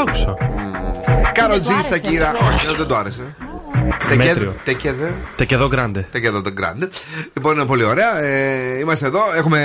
[0.00, 0.34] Άκουσα.
[1.34, 2.30] Κάρο Δεν Τζι, του άρεσε, Σακύρα.
[2.32, 2.48] βέβαια.
[2.54, 3.34] Όχι, δεν του άρεσε.
[4.16, 4.54] Μέτριο.
[4.64, 5.12] Τεκέδε.
[5.36, 6.06] Τεκεδό γκράντε.
[6.12, 6.88] Τεκέδε τον Γκράντε.
[7.32, 8.22] Λοιπόν, είναι πολύ ωραία.
[8.22, 9.20] Ε, είμαστε εδώ.
[9.36, 9.60] Έχουμε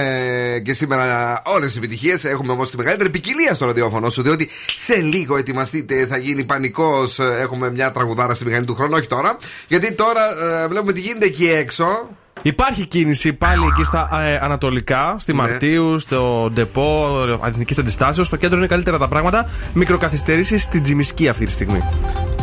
[0.65, 2.23] και σήμερα όλες τις επιτυχίες.
[2.25, 4.21] Έχουμε όμως τη μεγαλύτερη ποικιλία στο ραδιόφωνο σου.
[4.21, 7.19] Διότι σε λίγο ετοιμαστείτε, θα γίνει πανικός.
[7.19, 8.93] Έχουμε μια τραγουδάρα στη μηχανή του χρόνου.
[8.95, 9.37] Όχι τώρα.
[9.67, 10.21] Γιατί τώρα
[10.63, 12.09] ε, βλέπουμε τι γίνεται εκεί έξω.
[12.45, 15.41] Υπάρχει κίνηση πάλι εκεί στα ε, ανατολικά, στη Ναι.
[15.41, 17.07] Μαρτίου, στο Ντεπό
[17.41, 18.27] Αθηνικής Αντιστάσεως.
[18.27, 19.49] Στο κέντρο είναι καλύτερα τα πράγματα.
[19.73, 21.83] Μικροκαθυστερήσει στην Τζιμισκή αυτή τη στιγμή.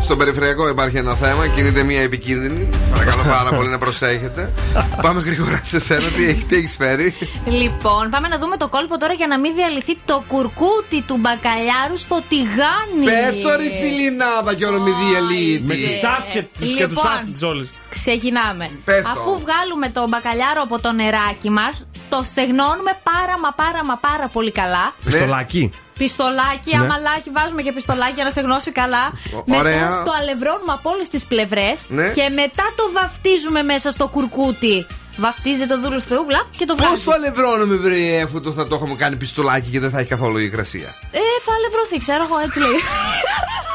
[0.00, 2.68] Στο περιφερειακό υπάρχει ένα θέμα, κινείται μια επικίνδυνη.
[2.92, 4.52] Παρακαλώ πάρα πολύ να προσέχετε.
[5.02, 8.98] Πάμε γρήγορα σε σένα, τι έχει, τι έχεις φέρει; Λοιπόν, πάμε να δούμε το κόλπο
[8.98, 13.04] τώρα για να μην διαλυθεί το κουρκούτι του μπακαλιάρου στο τηγάνι.
[13.04, 15.20] Πες το ρε φιλινάδα και ορομηδία
[15.66, 17.64] Με τι άσχετε και τους Λοιπόν, άσχετε όλε.
[17.98, 18.70] Ξεκινάμε.
[18.84, 19.10] Πες το.
[19.10, 24.26] Αφού βγάλουμε το μπακαλιάρο από το νεράκι μας, το στεγνώνουμε πάρα μα πάρα μα πάρα
[24.28, 24.94] πολύ καλά.
[25.04, 25.70] Πιστολάκι.
[25.98, 26.82] Πιστολάκι, Ναι.
[26.84, 29.04] αμαλάκι, βάζουμε και πιστολάκι για να στεγνώσει καλά.
[29.34, 30.02] Ω- μετά ωραία.
[30.04, 32.08] το αλευρώνουμε από όλες τις πλευρές Ναι.
[32.08, 34.86] και μετά το βαφτίζουμε μέσα στο κουρκούτι.
[35.16, 37.04] Βαφτίζει το δούλος στρούγκλα και το Πώς βγάζει.
[37.04, 40.38] το αλευρώνουμε, βρε, αφού το θα το έχουμε κάνει πιστολάκι και δεν θα έχει καθόλου
[40.38, 42.68] υγρασία; Ε, θα αλευρωθεί, ξέρω εγώ έτσι λέει.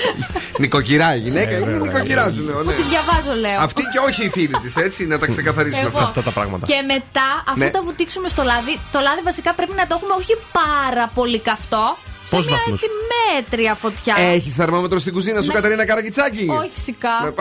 [0.60, 2.72] Νοικοκυρά η γυναίκα, Ε, είναι βέβαια, νοικοκυρά σου λέω, ναι.
[2.72, 3.58] Τη διαβάζω, λέω.
[3.60, 5.88] Αυτή και όχι η φίλη της, έτσι, να τα ξεκαθαρίσουμε Εγώ.
[5.88, 6.04] αυτά.
[6.08, 6.66] Αυτά τα πράγματα.
[6.66, 7.70] Και μετά, αφού Ναι.
[7.70, 11.96] τα βουτήξουμε στο λάδι, το λάδι βασικά πρέπει να το έχουμε όχι πάρα πολύ καυτό.
[12.22, 14.14] Σε Πόσους μια βαθμούς; έτσι μέτρια φωτιά.
[14.34, 15.52] Έχεις θερμόμετρο στην κουζίνα σου, Ναι.
[15.54, 16.46] Καταρίνα Καρακιτσάκη.
[16.60, 17.10] Όχι φυσικά.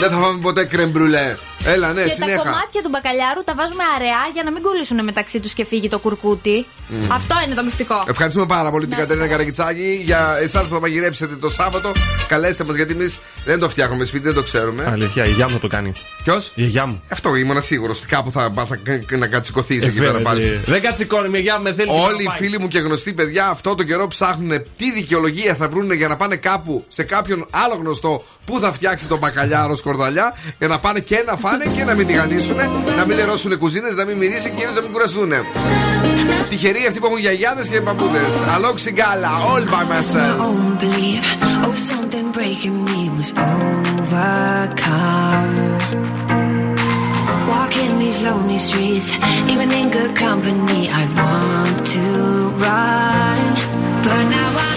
[0.00, 1.36] Δεν θα φάμε ποτέ κρεμπρουλέ.
[1.66, 2.36] Έλα, ναι, και συνέχα.
[2.36, 5.88] τα κομμάτια του μπακαλιάρου τα βάζουμε αραιά για να μην κολλήσουν μεταξύ τους και φύγει
[5.88, 6.66] το κουρκούτι.
[6.88, 7.12] Μμ.
[7.12, 8.04] Αυτό είναι το μυστικό.
[8.08, 10.00] Ευχαριστούμε πάρα πολύ την Να Κατερίνα Καρακιτσάκη.
[10.04, 11.92] Για εσάς που θα μαγειρέψετε το Σάββατο,
[12.28, 14.88] καλέστε μας γιατί εμείς δεν το φτιάχνουμε σπίτι, δεν το ξέρουμε.
[14.92, 15.92] Αλήθεια, η γιαγιά μου θα το κάνει.
[16.24, 17.02] Ποιος; Η γιαγιά μου.
[17.08, 18.00] Αυτό ήμουν σίγουρος.
[18.06, 18.68] Κάπου θα πας
[19.10, 20.42] να, να κατσικωθείς εκεί πέρα βέβαια, πάλι.
[20.44, 21.90] ε, Δεν κατσικώνει, μια γιαγιά με θέλει.
[21.90, 22.38] Όλοι οι να πάει.
[22.38, 26.16] φίλοι μου και γνωστοί παιδιά αυτό το καιρό ψάχνουν τι δικαιολογία θα βρουν για να
[26.16, 31.00] πάνε κάπου σε κάποιον άλλο γνωστό που θα φτιάξει τον μπακαλιάρο σκορδαλιά για να πάνε
[31.00, 32.56] και να φάνε και να μην τηγανίσουν,
[32.96, 35.32] να μην λερώσουν κουζίνες, να μην μυρίσει και να μην κουραστούν.
[36.48, 38.32] Τυχεροί αυτοί που έχουν γιαγιάδες και παππούδες.
[38.54, 40.36] Αλόξη γκάλα, all by myself.
[40.48, 41.24] own belief.
[41.66, 45.54] Oh, something breaking me was overcome.
[47.52, 49.08] Walking these lonely streets,
[49.52, 52.04] even in good company, I want to
[52.64, 53.40] run.
[54.04, 54.75] But now I'm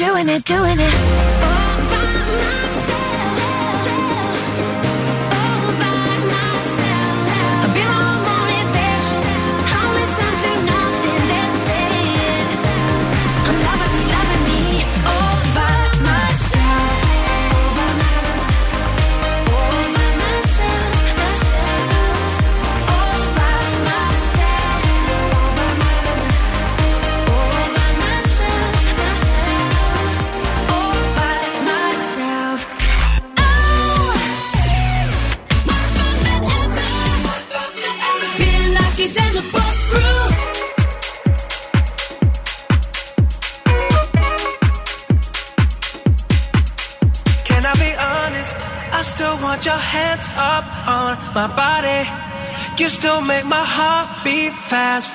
[0.00, 1.39] doing it, doing it.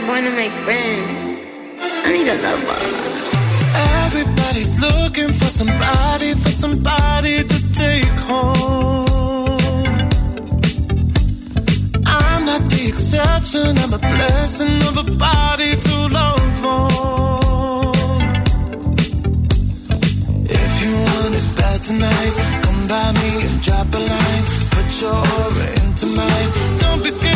[0.00, 1.08] not going to make friends.
[2.04, 2.80] I need a lover.
[4.04, 9.08] Everybody's looking for somebody, for somebody to take home.
[12.06, 17.94] I'm not the exception, I'm a blessing of a body to love on.
[20.44, 24.44] If you want it bad tonight, come by me and drop a line.
[24.74, 26.48] Put your aura into mine.
[26.80, 27.29] Don't be scared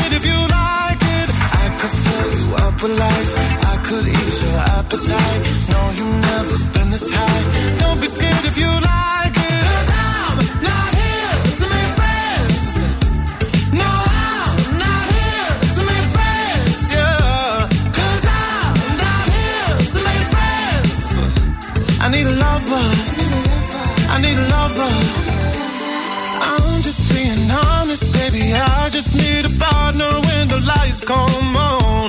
[2.85, 3.33] with life.
[3.73, 5.43] I could ease your appetite.
[5.73, 7.43] No, you've never been this high.
[7.81, 9.65] Don't be scared if you like it.
[9.69, 10.37] 'Cause I'm
[10.69, 12.59] not here to make friends.
[13.81, 13.91] No,
[14.29, 16.77] I'm not here to make friends.
[16.97, 17.69] Yeah.
[17.97, 21.13] 'Cause I'm not here to make friends.
[22.05, 22.87] I need a lover.
[24.15, 24.93] I need a lover.
[26.49, 28.45] I'm just being honest, baby.
[28.53, 32.09] I just need a partner when the lights come on.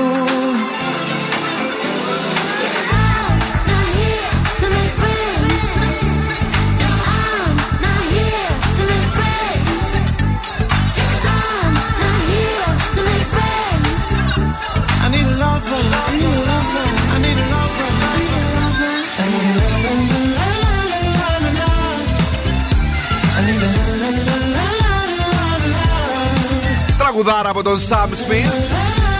[27.23, 28.53] Τραγουδάρα από τον Sam Smith.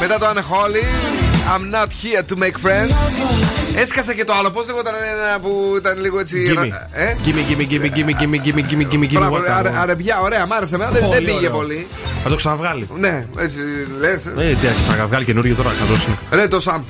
[0.01, 0.83] Μετά το Unholy.
[1.55, 2.91] I'm not here to make friends.
[3.75, 4.49] Έσκασα και το άλλο.
[4.49, 6.53] Πώς λέγονταν ένα που ήταν λίγο έτσι.
[6.55, 6.67] Gimme.
[6.91, 9.77] Ε; Gimme, gimme, gimme, gimme, gimme, gimme, gimme, gimme, gimme, Μπράβο, what I αρε- want.
[9.81, 10.91] αρεμπιά, ωραία, μ' άρεσε εμένα.
[10.91, 11.51] Δεν, Πολύ δεν πήγε ωραίο.
[11.51, 11.87] πολύ.
[12.23, 12.87] Θα το ξαναβγάλει.
[12.97, 13.57] Ναι, έτσι
[13.99, 14.25] λες.
[14.25, 16.17] Ε, τι θα ξαναβγάλει καινούριο τώρα, χαζός είναι.
[16.31, 16.83] Ρε το Σαμ.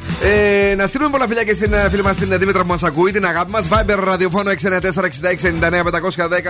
[0.71, 3.11] Ε, να στείλουμε πολλά φιλιά και στην ε, φίλη μας την Δήμητρα που μας ακούει,
[3.11, 3.67] την αγάπη μας.
[3.69, 4.53] Viber ραδιοφόνο 694-6699-510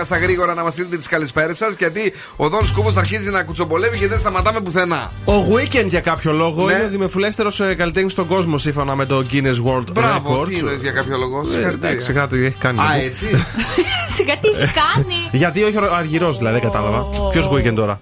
[0.04, 1.74] στα γρήγορα να μας στείλετε τις καλησπέρες σας.
[1.78, 5.10] Γιατί ο Δόνς Σκούβος αρχίζει να κουτσομπολεύει και δεν σταματάμε πουθενά.
[5.24, 6.72] Ο Weekend για κάποιο λόγο Ναι.
[6.72, 10.48] είναι ο δημοφιλέστερος καλλιτέχνης στον κόσμο σύμφωνα με το Guinness World Μπράβο, Records.
[10.48, 11.40] τι είναι για κάποιο λόγο.
[11.40, 11.88] Ε, Συγχαρητήρια.
[11.90, 12.78] Εντάξει, κάτι έχει κάνει.
[12.78, 13.24] Α, έτσι.
[14.16, 15.14] Σιγά τι έχει κάνει.
[15.32, 17.08] Γιατί όχι ο Αργυρός, δηλαδή, δεν κατάλαβα.
[17.30, 17.98] Ποιος Weekend τώρα;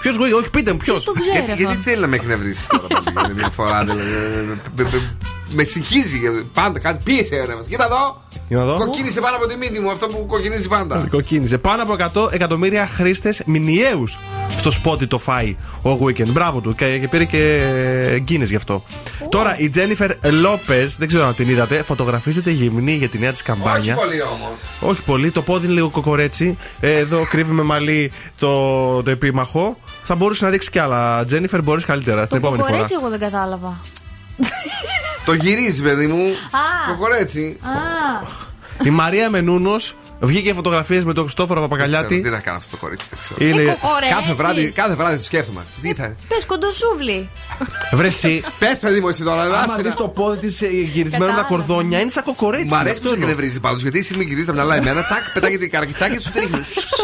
[0.00, 1.04] Ποιος Weekend, όχι πείτε μου, ποιος.
[1.04, 3.84] Το ξέρει Γιατί, γιατί θέλει να με εκνευρίσει τώρα πάλι για μια φορά.
[5.48, 6.20] Δηλαδή, ε, ε, ε, Με συγχύζει
[6.52, 7.66] πάντα, κάτι πίεσε ο μας.
[7.66, 8.22] Κοίτα εδώ!
[8.48, 8.76] Για να δω.
[8.78, 11.06] Κοκκίνησε πάνω από τη μύτη μου, αυτό που κοκκινίζει πάντα.
[11.10, 11.58] Κοκκίνησε.
[11.58, 11.96] Πάνω από
[12.26, 14.18] 100 εκατομμύρια χρήστες μηνιαίους
[14.48, 16.26] στο Spotify ο Weekend.
[16.28, 16.74] Μπράβο του.
[16.74, 17.60] Και, και πήρε και
[18.28, 18.84] Guinness γι' αυτό.
[19.28, 23.40] Τώρα η Jennifer Lopez, δεν ξέρω αν την είδατε, φωτογραφίζεται γυμνή για τη νέα της
[23.40, 23.94] Όχι καμπάνια.
[23.94, 24.50] πολύ όμως.
[24.80, 26.58] Όχι πολύ, το πόδι είναι λίγο κοκορέτσι.
[26.80, 29.76] Ε, Εδώ κρύβει με μαλλί το, το επίμαχο.
[30.02, 31.24] Θα μπορούσε να δείξει κι άλλα.
[31.24, 32.70] Τζένιφερ, μπορείς καλύτερα την Το επόμενη φορά.
[32.70, 33.80] κοκορέτσι εγώ δεν κατάλαβα.
[35.26, 36.22] Το γυρίζει, παιδί μου.
[36.26, 36.92] Α.
[36.92, 37.56] Κοκορέτσι.
[37.62, 38.26] Α,
[38.84, 42.20] Η Μαρία Μενούνος βγήκε φωτογραφίες με τον Χριστόφορο Ξέρω, Παπακαλιάτη.
[42.20, 43.50] Τι να κάνω αυτό το κορίτσι, δεν ξέρω.
[43.50, 43.70] Είναι.
[43.70, 44.14] Ε, κοκορέτσι.
[44.14, 45.60] Κάθε βράδυ, κάθε βράδυ το σκέφτομαι.
[45.82, 46.14] Τι θα.
[46.28, 47.28] πες κοντοσούβλι.
[47.92, 48.42] Βρεσί.
[48.58, 49.42] Πες, παιδί μου, εσύ τώρα.
[49.42, 51.42] Άμα άσε δεις να- το πόδι της γυρισμένο τα Κατάλαβα.
[51.48, 52.66] κορδόνια, είναι σαν κοκορέτσι.
[52.66, 53.28] Μ' αρέσει Αυτό που σε εννοώ.
[53.28, 55.06] εκνευρίζει πάντως γιατί εσύ μην γυρίζεις τα μυαλά εμένα.
[55.06, 56.60] Τάκ, πετάγεται η καρακιτσάκι και σου τρίχνει.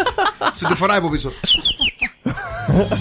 [0.59, 1.32] Σου τη φοράει από πίσω.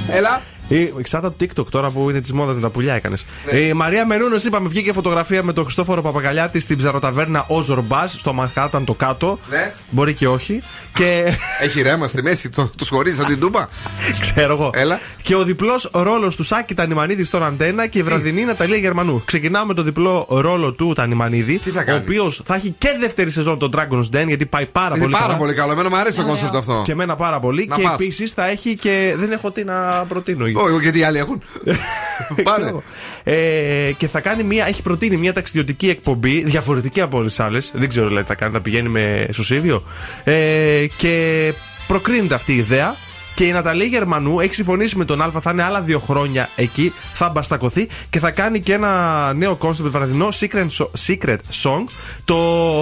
[0.10, 0.42] Έλα.
[0.76, 3.26] Ε, Εξάρτητα το TikTok τώρα που είναι της μόδας με τα πουλιά έκανες.
[3.52, 3.60] Ναι.
[3.60, 8.34] Η Μαρία Μενούνο, είπαμε, βγήκε φωτογραφία με τον Χριστόφορο Παπακαλιάτη στην ψαροταβέρνα Ο Ζορμπά στο
[8.34, 9.40] Μανχάταν το κάτω.
[9.50, 9.74] Ναι.
[9.90, 10.62] Μπορεί και όχι.
[10.94, 13.68] Και Έχει ρέμα στη μέση, το, το σχορίζει σαν την τούμπα.
[14.22, 14.70] ξέρω εγώ.
[14.74, 15.00] Έλα.
[15.22, 19.22] Και ο διπλός ρόλος του Σάκη Τανιμανίδη στον Αντένα και η βραδινή Ναταλία Γερμανού.
[19.26, 21.58] Ξεκινάμε με το διπλό ρόλο του Τανιμανίδη.
[21.58, 24.66] Τι θα ο κάνει; οποίος θα έχει και δεύτερη σεζόν το Dragon's Den γιατί πάει
[24.66, 25.38] πάρα Είναι πολύ πάρα καλά.
[25.38, 25.72] πολύ καλό.
[25.72, 26.82] Εμένα μου αρέσει το concept αυτό.
[26.86, 27.66] Και εμένα πάρα πολύ.
[27.70, 27.94] Να και πας.
[27.94, 29.16] επίσης θα έχει και.
[29.18, 29.74] Δεν έχω τι να
[30.08, 30.46] προτείνω.
[30.72, 31.42] Όχι, γιατί οι άλλοι έχουν.
[32.44, 32.64] Πάνε.
[32.66, 32.84] Ξέρω.
[33.24, 37.72] Ε, και θα κάνει μια, έχει προτείνει μια ταξιδιωτική εκπομπή, διαφορετική από όλες τις άλλες.
[37.74, 39.84] Δεν ξέρω δηλαδή τι θα κάνει, θα πηγαίνει με σωσίδιο.
[40.24, 41.54] Ε, και
[41.88, 42.96] προκρίνεται αυτή η ιδέα.
[43.36, 46.94] Και η Ναταλή Γερμανού έχει συμφωνήσει με τον Α, θα είναι άλλα δύο χρόνια εκεί,
[47.14, 51.84] θα μπαστακωθεί και θα κάνει και ένα νέο concept βραδινό secret, so- secret song,
[52.26, 52.36] το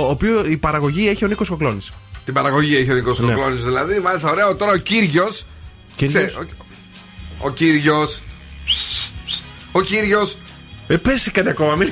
[0.10, 1.91] οποίο η παραγωγή έχει ο Νίκος Κοκλώνης.
[2.26, 3.34] Την παραγωγή έχει ο Νικό Ναι.
[3.34, 3.99] Κοκλώνης δηλαδή.
[3.99, 4.56] Μάλιστα, ωραίο.
[4.56, 5.45] Τώρα ο Κύριος.
[5.95, 6.40] Κύριος;
[7.41, 8.22] Ο, ο Κύριος.
[9.72, 10.38] Ο Κύριος.
[10.88, 11.88] Ε, πέσει κάτι ακόμα, μην.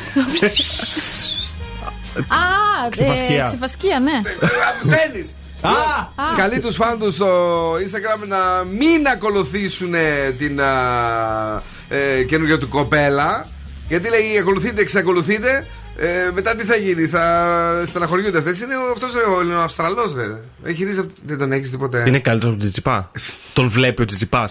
[2.27, 3.43] Α, Ξεφασκία.
[3.43, 4.19] ε, ξεφασκία, ναι.
[4.83, 5.29] Μπαίνει.
[5.61, 5.73] Α!
[6.37, 9.93] Καλεί τους φαν τους στο Instagram να μην ακολουθήσουν
[10.37, 13.47] την α, ε, καινούργια του κοπέλα.
[13.87, 15.67] Γιατί λέει ακολουθείτε, εξακολουθείτε.
[15.97, 18.59] Ε, μετά τι θα γίνει, θα στεναχωριούνται αυτές.
[18.59, 20.25] Είναι αυτός ο Αυστραλός, ρε.
[20.63, 22.03] Έχει ρίσει από- Δεν τον έχεις τίποτε.
[22.07, 23.11] Είναι καλύτερος από τον Τζιτσιπά.
[23.53, 24.49] τον βλέπει ο Τζιτσιπά.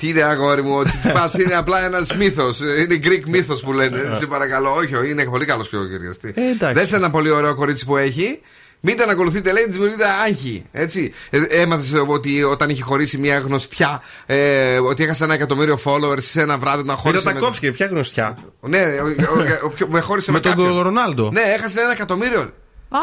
[0.00, 2.60] Τι είναι αγόρι μου, ο Τσιτσιπάς είναι απλά ένας μύθος.
[2.60, 4.16] Είναι Greek μύθος που λένε.
[4.18, 6.32] Σε παρακαλώ, όχι, όχι, είναι πολύ καλός και ο κυριαστή.
[6.36, 6.80] Ε, εντάξει.
[6.80, 8.40] Δες ένα πολύ ωραίο κορίτσι που έχει.
[8.82, 10.64] Μην την ακολουθείτε, λέει, τη δημιουργείται άγχη.
[10.72, 11.12] Έτσι.
[11.30, 16.40] Ε, Έμαθες ότι όταν είχε χωρίσει μια γνωστιά, ε, ότι έχασε ένα εκατομμύριο followers σε
[16.40, 17.24] ένα βράδυ να Πήρε χώρισε.
[17.24, 18.36] τα με- κόφσκι, ποια γνωστιά.
[18.60, 20.82] Ναι, ο, ο, ο, ο, πιο- με χώρισε με, Με τον κάποιον.
[20.82, 21.30] Ρονάλντο.
[21.32, 22.50] Ναι, έχασε ένα εκατομμύριο.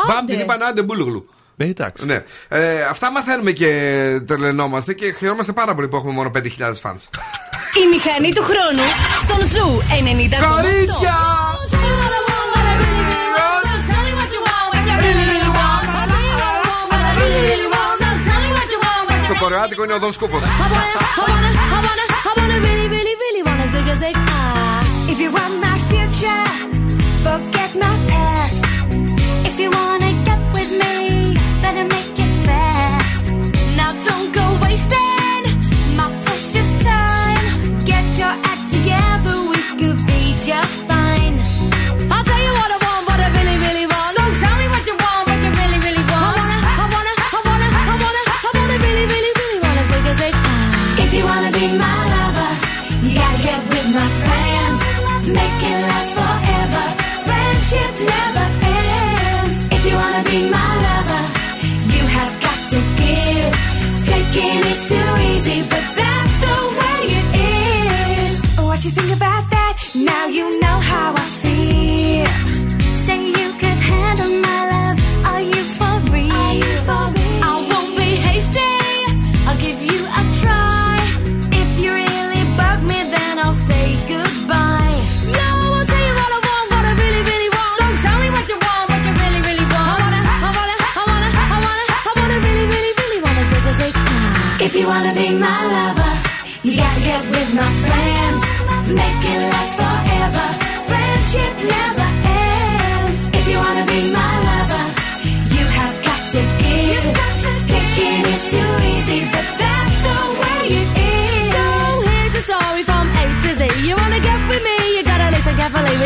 [0.08, 1.30] Μπαμ, την είπαν άντε μπούλουγλου.
[1.58, 2.06] Ε, εντάξει.
[2.06, 2.24] Ναι.
[2.48, 3.70] Ε, αυτά μαθαίνουμε και
[4.28, 6.42] τρελαινόμαστε και χαιρόμαστε πάρα πολύ που έχουμε μόνο 5.000
[6.82, 7.04] fans.
[7.82, 8.84] Η μηχανή του χρόνου
[9.24, 9.84] στον Zoo 90.
[10.50, 11.16] Κορίτσια!
[19.26, 20.42] Στο κορεάτικο είναι ο Δον Σκούπος.
[25.12, 26.46] If you want my future,
[27.24, 27.57] forget
[31.68, 31.97] gotta make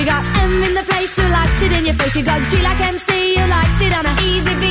[0.01, 2.15] We got M in the place who likes it in your face.
[2.15, 4.70] You got G like MC, you likes it on a easy V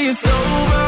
[0.00, 0.87] it's over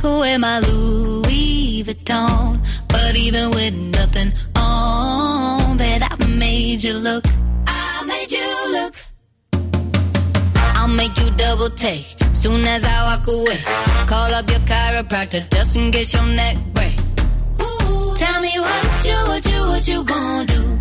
[0.00, 2.60] Could wear my Louis Vuitton.
[2.86, 7.24] But even with nothing on, bet I made you look.
[7.66, 8.94] I made you look.
[10.76, 12.06] I'll make you double take.
[12.34, 13.58] Soon as I walk away,
[14.06, 16.96] call up your chiropractor just in case your neck break.
[17.60, 20.78] Ooh, tell me what you, what you, what you gonna do?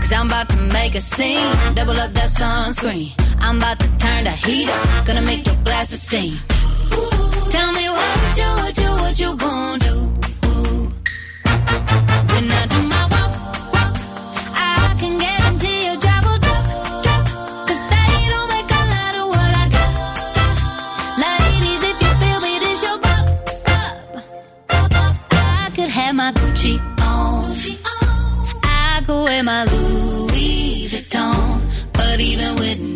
[0.00, 1.50] Cause I'm about to make a scene.
[1.74, 3.10] Double up that sunscreen.
[3.40, 3.75] I'm about
[4.06, 5.06] turn the heat up.
[5.06, 6.34] Gonna make your glasses steam.
[6.92, 9.96] Ooh, tell me what you, what you, what you gonna do?
[12.32, 13.32] When I do my walk,
[13.74, 13.92] walk,
[14.54, 16.64] I can guarantee your job will drop,
[17.04, 17.22] drop.
[17.68, 19.90] Cause they don't make a lot of what I got.
[21.24, 23.24] Ladies, if you feel me, this your bop,
[23.66, 25.14] bop.
[25.64, 27.36] I could have my Gucci on.
[28.62, 31.60] I could wear my Louis Vuitton.
[31.92, 32.95] But even with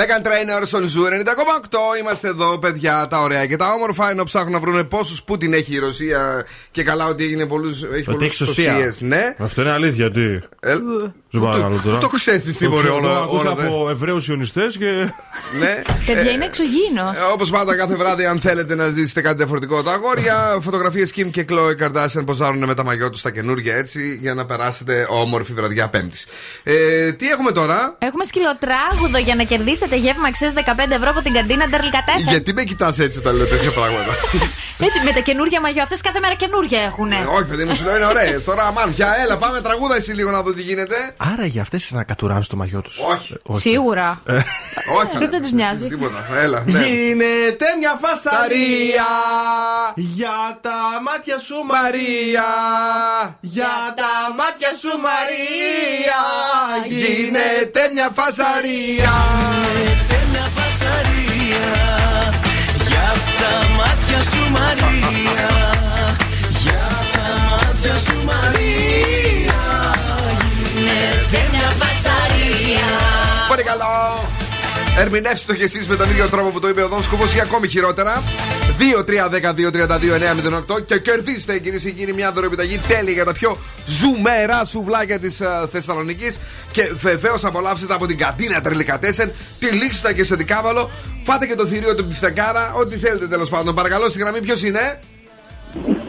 [0.00, 1.08] Meghan Trainor στον Zoo 90,8.
[2.00, 4.10] Είμαστε εδώ, παιδιά, τα ωραία και τα όμορφα.
[4.10, 7.82] Ενώ ψάχνουν να βρουν πόσους Πούτιν έχει η Ρωσία και καλά ότι έγινε πολλούς.
[7.82, 8.74] Έχει Ότι πολλούς έχει σωσία.
[8.76, 9.34] σωσίες, Ναι.
[9.38, 10.20] Αυτό είναι αλήθεια, τι.
[10.60, 10.74] Ε,
[11.32, 11.98] Σου παρακαλώ τώρα.
[11.98, 13.66] το ξέρεις εσύ, Το μωρέ, ξέρω, όλα- το ακούσα όλα δε.
[13.66, 14.84] από Εβραίους Σιωνιστές και.
[15.58, 15.82] ναι.
[16.06, 17.16] Παιδιά, είναι εξωγήινος.
[17.32, 21.44] Όπως πάντα, κάθε βράδυ, αν θέλετε να ζήσετε κάτι διαφορετικό, τα αγόρια, φωτογραφίες Kim και
[21.48, 25.88] Chloe Kardashian ποζάρουν με τα μαγιό τους τα καινούργια έτσι για να περάσετε όμορφη βραδιά
[25.88, 26.26] Πέμπτης.
[26.62, 30.60] Ε, τι έχουμε τώρα, Έχουμε σκυλοτράγουδο για να κερδίσετε γεύμα αξία 15
[30.90, 32.30] ευρώ από την καντίνα Ντερλικατέσσα.
[32.30, 34.12] Γιατί με κοιτάς έτσι όταν λέω τέτοια πράγματα;
[34.86, 35.82] Έτσι, με τα καινούργια μαγιό.
[35.82, 37.12] Αυτές κάθε μέρα καινούργια έχουν.
[37.12, 38.38] Ε, Όχι, παιδί μου, σου λέω είναι ωραίε.
[38.48, 41.14] Τώρα, αμάν, πια, έλα, πάμε τραγούδα εσύ λίγο να δω τι γίνεται.
[41.16, 42.98] Άρα για αυτές να κατουράνε το μαγιό τους.
[42.98, 43.36] Όχι.
[43.58, 44.22] Σίγουρα.
[44.98, 45.86] Όχι, Δεν τους νοιάζει.
[45.86, 46.24] τίποτα.
[46.42, 46.78] Έλα, ναι.
[46.86, 49.10] Γίνεται μια φασαρία Σαρία.
[49.94, 52.48] για τα μάτια σου Μαρία.
[53.40, 56.07] Για τα μάτια σου Μαρία
[57.06, 59.14] Γίνεται μια φασαρία.
[60.30, 61.68] μια φασαρία
[62.88, 65.48] Για τα μάτια σου Μαρία
[66.62, 69.60] Για τα μάτια σου Μαρία
[70.74, 72.88] Γίνεται μια φασαρία.
[73.48, 74.37] Πολύ καλό.
[75.00, 77.40] Ερμηνεύστε το κι εσείς με τον ίδιο τρόπο που το είπε ο Δόν Σκούβο ή
[77.40, 78.22] ακόμη χειρότερα.
[80.76, 85.42] 2-3-10-2-32-908 και κερδίστε κυρίες και κύριοι μια δωρεοπιταγή τέλεια για τα πιο ζουμερά σουβλάκια της
[85.70, 86.38] Θεσσαλονίκης.
[86.72, 90.90] Και βεβαίως απολαύσετε από την καντίνα Τρελικατέσεν, τη Λίξτα και στο Δικάβαλο.
[91.24, 93.74] Φάτε και το θηρίο του πιφτεκάρα, ό,τι θέλετε τέλος πάντων.
[93.74, 95.00] Παρακαλώ, στη γραμμή ποιος είναι;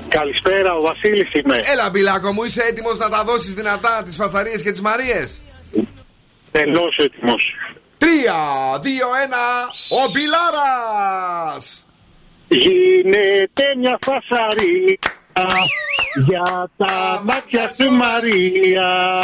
[0.07, 1.61] Καλησπέρα, ο Βασίλης είμαι.
[1.71, 5.41] Έλα, Μπιλάκο μου, είσαι έτοιμος να τα δώσεις δυνατά τις φασαρίες και τις Μαρίες;
[6.51, 7.53] Τελώς έτοιμος.
[7.99, 8.05] 3,
[8.79, 11.85] 2, 1, ο Μπιλάρας!
[12.47, 14.97] Γίνεται μια φασαρία
[16.27, 19.19] για τα μάτια σου Μαρία.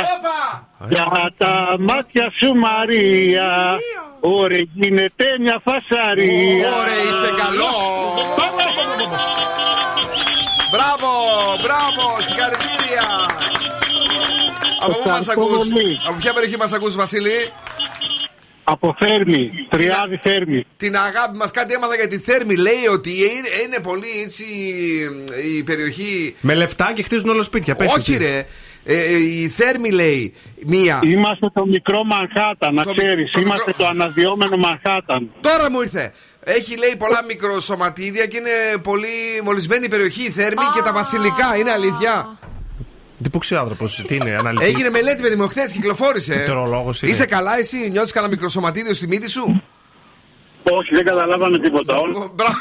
[0.87, 3.77] Για τα μάτια σου Μαρία.
[4.19, 6.67] Ωραία, γίνεται μια φασαρία.
[6.81, 7.75] Ωραία, είσαι καλό!
[10.71, 11.09] Μπράβο,
[11.63, 13.07] μπράβο, συγχαρητήρια!
[14.81, 15.99] Από πού μας Ευχαριστώ ακούς, πολύ.
[16.07, 17.51] από ποια περιοχή μας ακούς Βασίλη;
[18.67, 20.65] Από Θέρμη, Τριάδη Θέρμη.
[20.77, 24.43] Την αγάπη μας κάτι έμαθα για τη Θέρμη Λέει ότι είναι, είναι πολύ έτσι
[25.57, 27.75] η περιοχή Με λεφτά και χτίζουν όλα σπίτια.
[27.75, 28.17] Πες Όχι τι.
[28.17, 28.45] ρε
[28.83, 30.33] ε, ε, Η Θέρμη λέει
[30.67, 33.31] Μία Είμαστε το μικρό Μανχάταν, να Το μι- ξέρεις.
[33.31, 35.31] το Είμαστε μικρό- το αναδυόμενο Μανχάταν.
[35.41, 36.13] Τώρα μου ήρθε
[36.45, 39.07] έχει λέει πολλά μικροσωματίδια και είναι πολύ
[39.43, 41.55] μολυσμένη η περιοχή η Θέρμη και τα βασιλικά.
[41.59, 42.37] Είναι αλήθεια.
[43.25, 46.33] Τι που ξέρει άνθρωπος, τι είναι, αναλυτής; Έγινε μελέτη παιδί μου, χθες κυκλοφόρησε.
[46.33, 47.11] Πληκτρολόγος είναι.
[47.11, 49.63] Είσαι καλά, εσύ νιώθεις κανένα μικροσωματίδιος στη μύτη σου;
[50.71, 51.95] Όχι, δεν καταλάβαμε τίποτα.
[51.95, 52.53] Όλο- Μπράβο.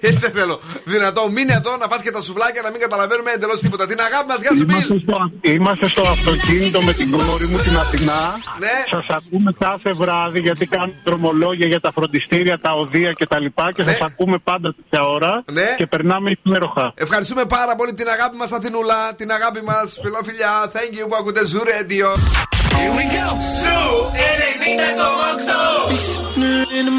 [0.00, 0.60] Έτσι σε θέλω.
[0.84, 3.86] Δυνατό, μείνε εδώ να φας και τα σουβλάκια να μην καταλαβαίνουμε εντελώς τίποτα.
[3.86, 4.74] Την αγάπη μας, γεια σου, Μπιλ.
[4.76, 8.20] Είμαστε στο, είμαστε στο αυτοκίνητο με την κόρη μου την Αθηνά.
[8.58, 8.76] Ναι.
[8.90, 13.44] Σας ακούμε κάθε βράδυ γιατί κάνουμε δρομολόγια για τα φροντιστήρια, τα οδεία κτλ.
[13.74, 13.90] Και, Ναι.
[13.90, 15.74] σας ακούμε πάντα τέτοια ώρα Ναι.
[15.76, 16.92] και περνάμε υπέροχα.
[16.94, 19.14] Ευχαριστούμε πάρα πολύ την αγάπη μας, Αθηνούλα.
[19.14, 20.50] Την αγάπη μας, φιλόφιλια.
[20.74, 22.08] Thank you που ακούτε Zoo Radio.
[22.78, 23.26] Here we go.
[23.40, 23.78] Su
[24.26, 26.98] and Anita como actor.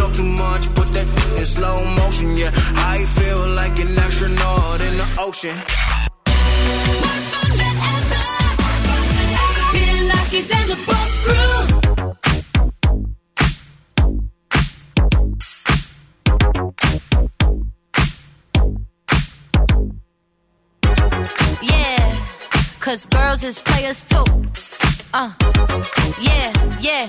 [0.00, 1.08] talk too much, put that
[1.38, 2.36] in slow motion.
[2.36, 2.50] Yeah,
[2.94, 5.56] I feel like an astronaut in the ocean.
[10.70, 11.12] The Boss.
[21.62, 22.04] Yeah,
[22.80, 24.24] cause girls is players too.
[25.12, 25.32] Uh,
[26.20, 27.08] yeah, yeah,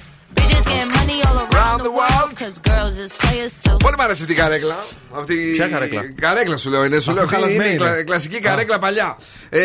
[0.51, 2.29] Bitches getting money all around the world.
[2.41, 3.75] Cause girls is players too.
[3.83, 4.75] Πολύ μ' άρεσε αυτή η καρέκλα;
[5.11, 5.35] Αυτή...
[5.55, 6.83] Ποια καρέκλα; Καρέκλα σου λέω.
[6.85, 7.91] Είναι, σου Αφού λέω αυτή χαλασμένη είναι είναι.
[7.91, 9.17] κλα- κλασική καρέκλα παλιά.
[9.49, 9.61] Ε,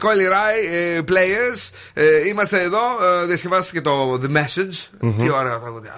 [0.00, 1.70] Coily Rai, ε, Players.
[1.94, 2.78] Ε, είμαστε εδώ.
[3.22, 4.76] Ε, διασκευάστηκε το The Message.
[5.18, 5.94] Τι ωραία τραγούδια.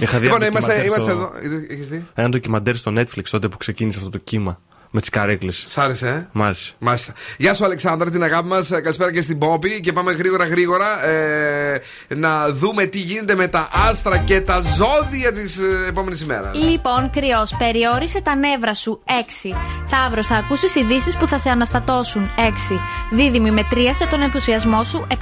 [0.00, 1.32] Είχα δει Λοιπόν, ένα είμαστε, ντοκιμαντέρ είμαστε στο- εδώ.
[1.70, 4.60] Έχεις δει; Ένα ντοκιμαντέρ στο Netflix τότε που ξεκίνησε αυτό το κύμα.
[4.90, 5.64] Με τις καρέκλες.
[5.68, 6.72] Σ' άρεσε, ε; Μ' άρεσε.
[6.78, 7.12] Μάλιστα.
[7.36, 8.68] Γεια σου, Αλεξάνδρα, την αγάπη μας.
[8.68, 9.80] Καλησπέρα και στην Πόπη.
[9.80, 11.80] Και πάμε γρήγορα, γρήγορα ε,
[12.14, 16.54] να δούμε τι γίνεται με τα άστρα και τα ζώδια της ε, επόμενης ημέρας.
[16.54, 19.00] Λοιπόν, κρυός, περιόρισε τα νεύρα σου.
[19.06, 19.54] 6.
[19.90, 22.30] Ταύρο, θα ακούσεις ειδήσεις που θα σε αναστατώσουν.
[22.36, 22.80] 6.
[23.10, 25.06] Δίδυμη, μετρίασε τον ενθουσιασμό σου.
[25.10, 25.14] 7.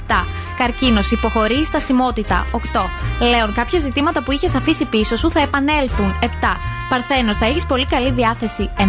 [0.57, 2.45] Καρκίνος, υποχωρεί η στασιμότητα.
[2.51, 2.89] 8.
[3.19, 6.19] Λέων, κάποια ζητήματα που είχες αφήσει πίσω σου θα επανέλθουν.
[6.21, 6.25] 7.
[6.89, 8.69] Παρθένος, θα έχεις πολύ καλή διάθεση.
[8.77, 8.83] 9.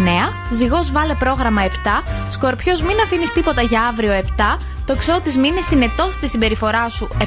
[0.69, 2.03] Ζυγό, βάλε πρόγραμμα 7.
[2.29, 4.57] Σκορπιός, μην αφήνεις τίποτα για αύριο 7.
[4.85, 7.23] Το ξώτη μείνε συνετός στη συμπεριφορά σου 7.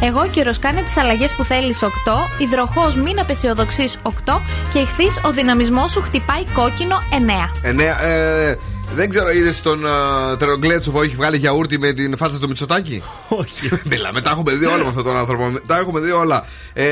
[0.00, 1.88] Αιγόκερως κάνε τις αλλαγές που θέλεις 8.
[2.38, 4.40] Υδροχόος μην απαισιοδοξείς 8.
[4.72, 7.50] Και Ιχθείς ο δυναμισμός σου χτυπάει κόκκινο 9.
[7.62, 8.02] Εννέα.
[8.02, 8.58] Ε,
[8.94, 13.02] δεν ξέρω, είδες τον uh, Τερογκλέτσο που έχει βγάλει γιαούρτι με την φάτσα του Μητσοτάκη;
[13.28, 13.70] Όχι.
[13.90, 15.52] Μιλάμε, τα έχουμε δει όλα με αυτόν τον άνθρωπο.
[15.66, 16.46] Τα έχουμε δει όλα.
[16.72, 16.84] Ε,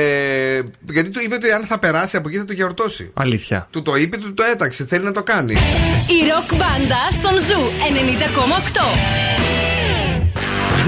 [0.92, 3.10] γιατί του είπε ότι αν θα περάσει από εκεί θα το γιορτώσει.
[3.14, 3.68] Αλήθεια.
[3.70, 4.86] Του το είπε, του το έταξε.
[4.86, 5.52] Θέλει να το κάνει.
[5.52, 7.62] Η ροκ μπάντα στον Zoo
[9.54, 9.57] 90,8.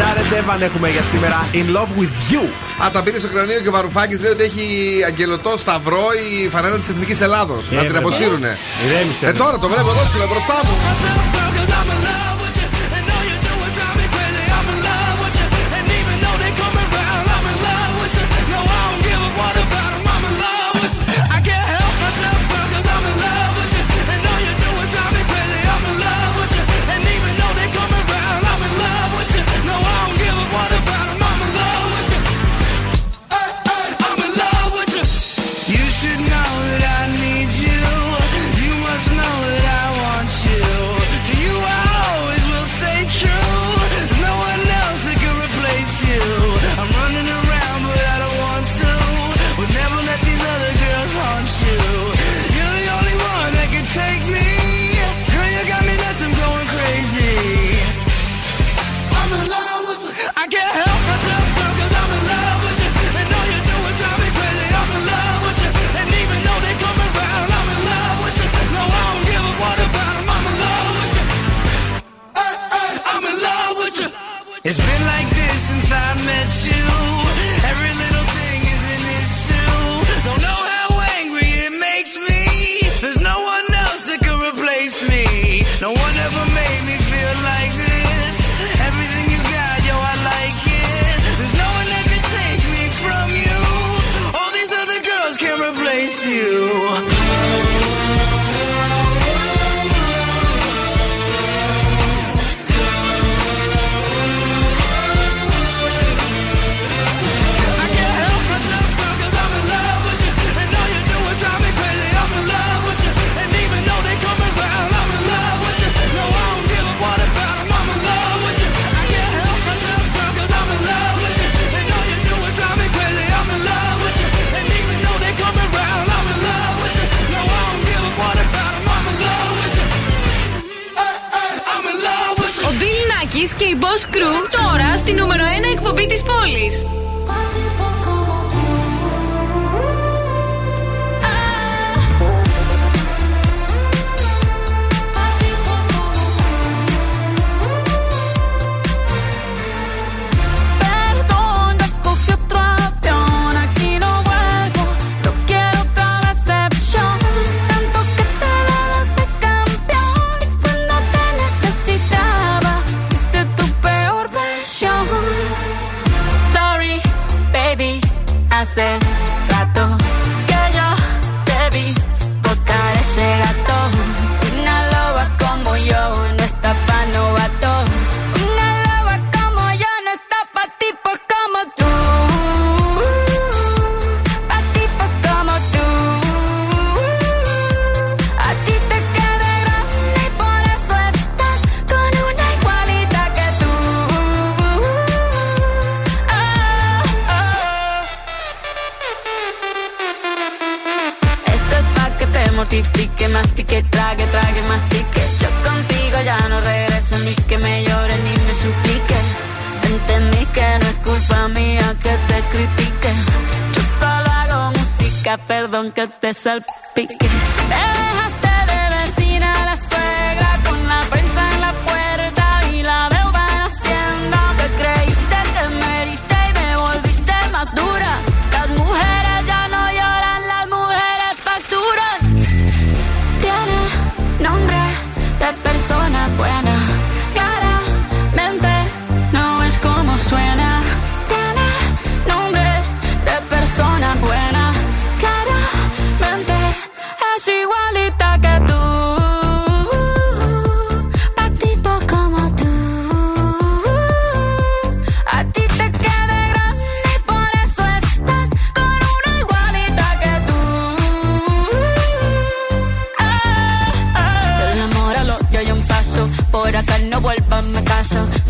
[0.01, 2.49] Jared Evan έχουμε για σήμερα In Love with You.
[2.85, 4.65] Α, τα πήρε στο κρανίο και ο Βαρουφάκης λέει ότι έχει
[5.07, 7.71] αγγελωτό σταυρό η φανέλα της Εθνικής Ελλάδος.
[7.71, 7.99] να την βέβαια.
[7.99, 8.59] αποσύρουνε.
[8.87, 9.27] Ηρέμησε.
[9.27, 12.20] Ε, τώρα το βλέπω εδώ ψηλά μπροστά μου.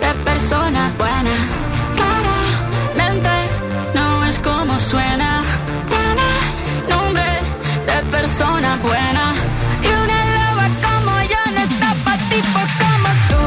[0.00, 1.34] de persona buena.
[1.96, 3.30] Claramente
[3.94, 5.42] no es como suena.
[5.88, 6.28] Tiene
[6.88, 7.30] nombre
[7.86, 9.34] de persona buena.
[9.82, 13.44] Y una loba como yo no está para tipo pues como tú.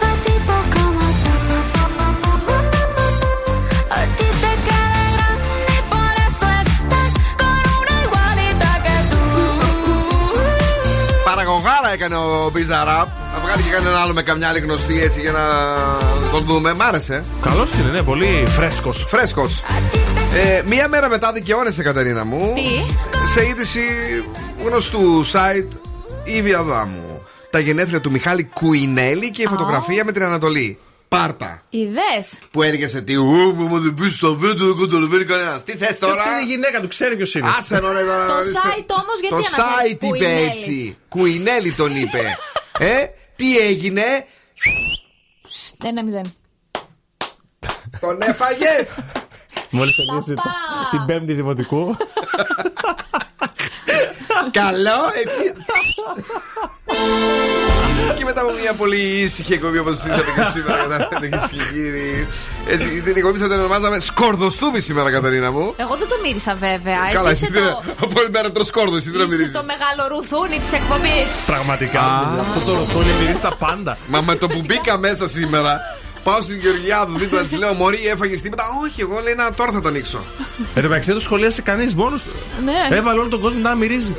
[0.00, 1.16] Pa' tipo pues
[1.76, 2.06] como
[2.44, 2.54] tú.
[3.90, 9.22] A ti te queda grande, por eso estás con una igualita que tú.
[11.24, 13.07] Para con jala que no pisará.
[13.58, 15.44] Βγάλει και κανένα άλλο με καμιά άλλη γνωστή έτσι για να
[16.30, 16.74] τον δούμε.
[16.74, 17.24] Μ' άρεσε.
[17.42, 19.04] Καλός είναι, ναι, πολύ φρέσκος.
[19.08, 19.62] Φρέσκος.
[20.34, 22.52] Ε, μία μέρα μετά δικαιώνεσαι, Κατερίνα μου.
[22.54, 22.94] Τι;
[23.32, 23.80] Σε είδηση
[24.64, 25.68] γνωστού site
[26.24, 27.22] Ήβη Αδάμου.
[27.50, 30.78] Τα γενέθλια του Μιχάλη Κουινέλη και η φωτογραφία με την Ανατολή.
[31.08, 31.62] Πάρτα.
[31.68, 32.16] Ιδέ.
[32.50, 33.14] Που έλεγε σε τι.
[33.16, 35.64] Ου, που μου δεν πει στο βίντεο, δεν καταλαβαίνει κανένας.
[35.64, 37.48] Τι θες τώρα; Αυτή είναι η γυναίκα του, ξέρει ποιος είναι.
[37.58, 38.58] Άσε να ρε, τώρα, Το ορίστε.
[38.64, 40.50] site όμως γιατί Το αναφέρει site είπε Κουινέλης.
[40.50, 40.96] έτσι.
[41.08, 42.36] Κουινέλη τον είπε.
[42.92, 42.94] ε,
[43.38, 44.02] τι έγινε;
[45.84, 46.32] Ένα μηδέν.
[48.00, 48.88] Τον έφαγες;
[49.70, 50.50] Μόλις τελείωσε Παπά.
[50.90, 51.96] την πέμπτη δημοτικού.
[54.50, 55.54] Καλό, έτσι.
[58.16, 60.76] και μετά μια πολύ ήσυχη εκπομπή όπως είδατε και σήμερα.
[60.82, 62.26] Καταλαβαίνετε, κυρίε και κύριοι.
[62.68, 65.74] Έτσι, την εκπομπή θα την ονομάζαμε Σκορδοστούμη σήμερα, Καταρίνα μου.
[65.76, 66.98] Εγώ δεν το μύρισα βέβαια.
[67.12, 69.32] Καλά, εσύ εσύ είσαι τι το, Από όλη μέρα τρως σκόρδο, εσύ τι να είσαι
[69.34, 69.52] μυρίζεις.
[69.54, 71.30] το μεγάλο ρουθούνι της εκπομπής.
[71.46, 72.00] Πραγματικά.
[72.40, 73.98] Αυτό το ρουθούνι μυρίζει τα πάντα.
[74.06, 75.80] Μα με το που μπήκα μέσα σήμερα,
[76.22, 78.64] πάω στην Γεωργιάδου δίπλα της λέω Μωρή, έφαγες τίποτα.
[78.84, 80.24] Όχι, εγώ λέει να τώρα θα τα ανοίξω.
[80.74, 82.32] Εν τω μεταξύ δεν το σχολίασε κανείς μόνος του.
[82.64, 82.96] Ναι.
[82.96, 84.16] Έβαλε όλο τον κόσμο να μυρίζει.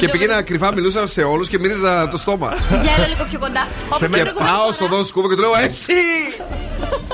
[0.00, 2.54] και πήγαινα κρυφά, μιλούσα σε όλους και μύριζα το στόμα.
[2.82, 3.66] Για έλα λίγο πιο κοντά.
[3.86, 4.72] Όπως και την προηγούμενη πάω φορά.
[4.72, 5.92] στο δόν σκούβα και του λέω Εσύ!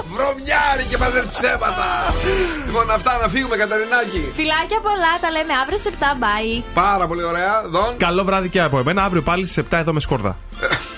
[0.09, 2.15] Βρωμιάρι και μαζες ψέματα!
[2.67, 4.33] λοιπόν, αυτά να φύγουμε, Καταρινάκη.
[4.35, 6.03] Φιλάκια πολλά, τα λέμε αύριο σε 7.
[6.03, 6.63] Bye.
[6.75, 7.63] Πάρα πολύ ωραία.
[7.67, 7.97] Δον.
[7.97, 9.03] Καλό βράδυ και από εμένα.
[9.05, 10.37] Αύριο πάλι στι 7 εδώ με σκόρδα.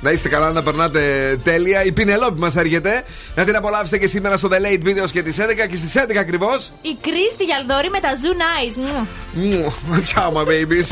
[0.00, 1.00] Να είστε καλά, να περνάτε
[1.42, 1.84] τέλεια.
[1.84, 3.04] Η Πινελόπη μας έρχεται.
[3.34, 6.16] Να την απολαύσετε και σήμερα στο The Late Videos και τις 11 και στις 11
[6.16, 6.72] ακριβώς.
[6.82, 8.88] Η Κρίστη Γιαλδόρη με τα Zoom Eyes.
[9.32, 9.66] Μμμ.
[10.14, 10.88] Ciao, my babies.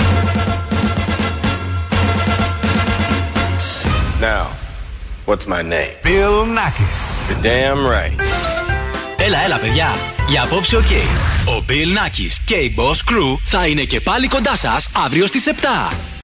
[4.20, 4.46] Now,
[5.26, 5.94] what's my name?
[6.02, 7.00] Bill Nakis.
[7.28, 8.22] You're damn right.
[9.16, 9.88] Έλα, έλα, παιδιά.
[10.28, 10.90] Για απόψε, οκ.
[11.44, 15.44] Ο Bill Nakis και η Boss Crew θα είναι και πάλι κοντά σας αύριο στις
[15.46, 15.92] 7.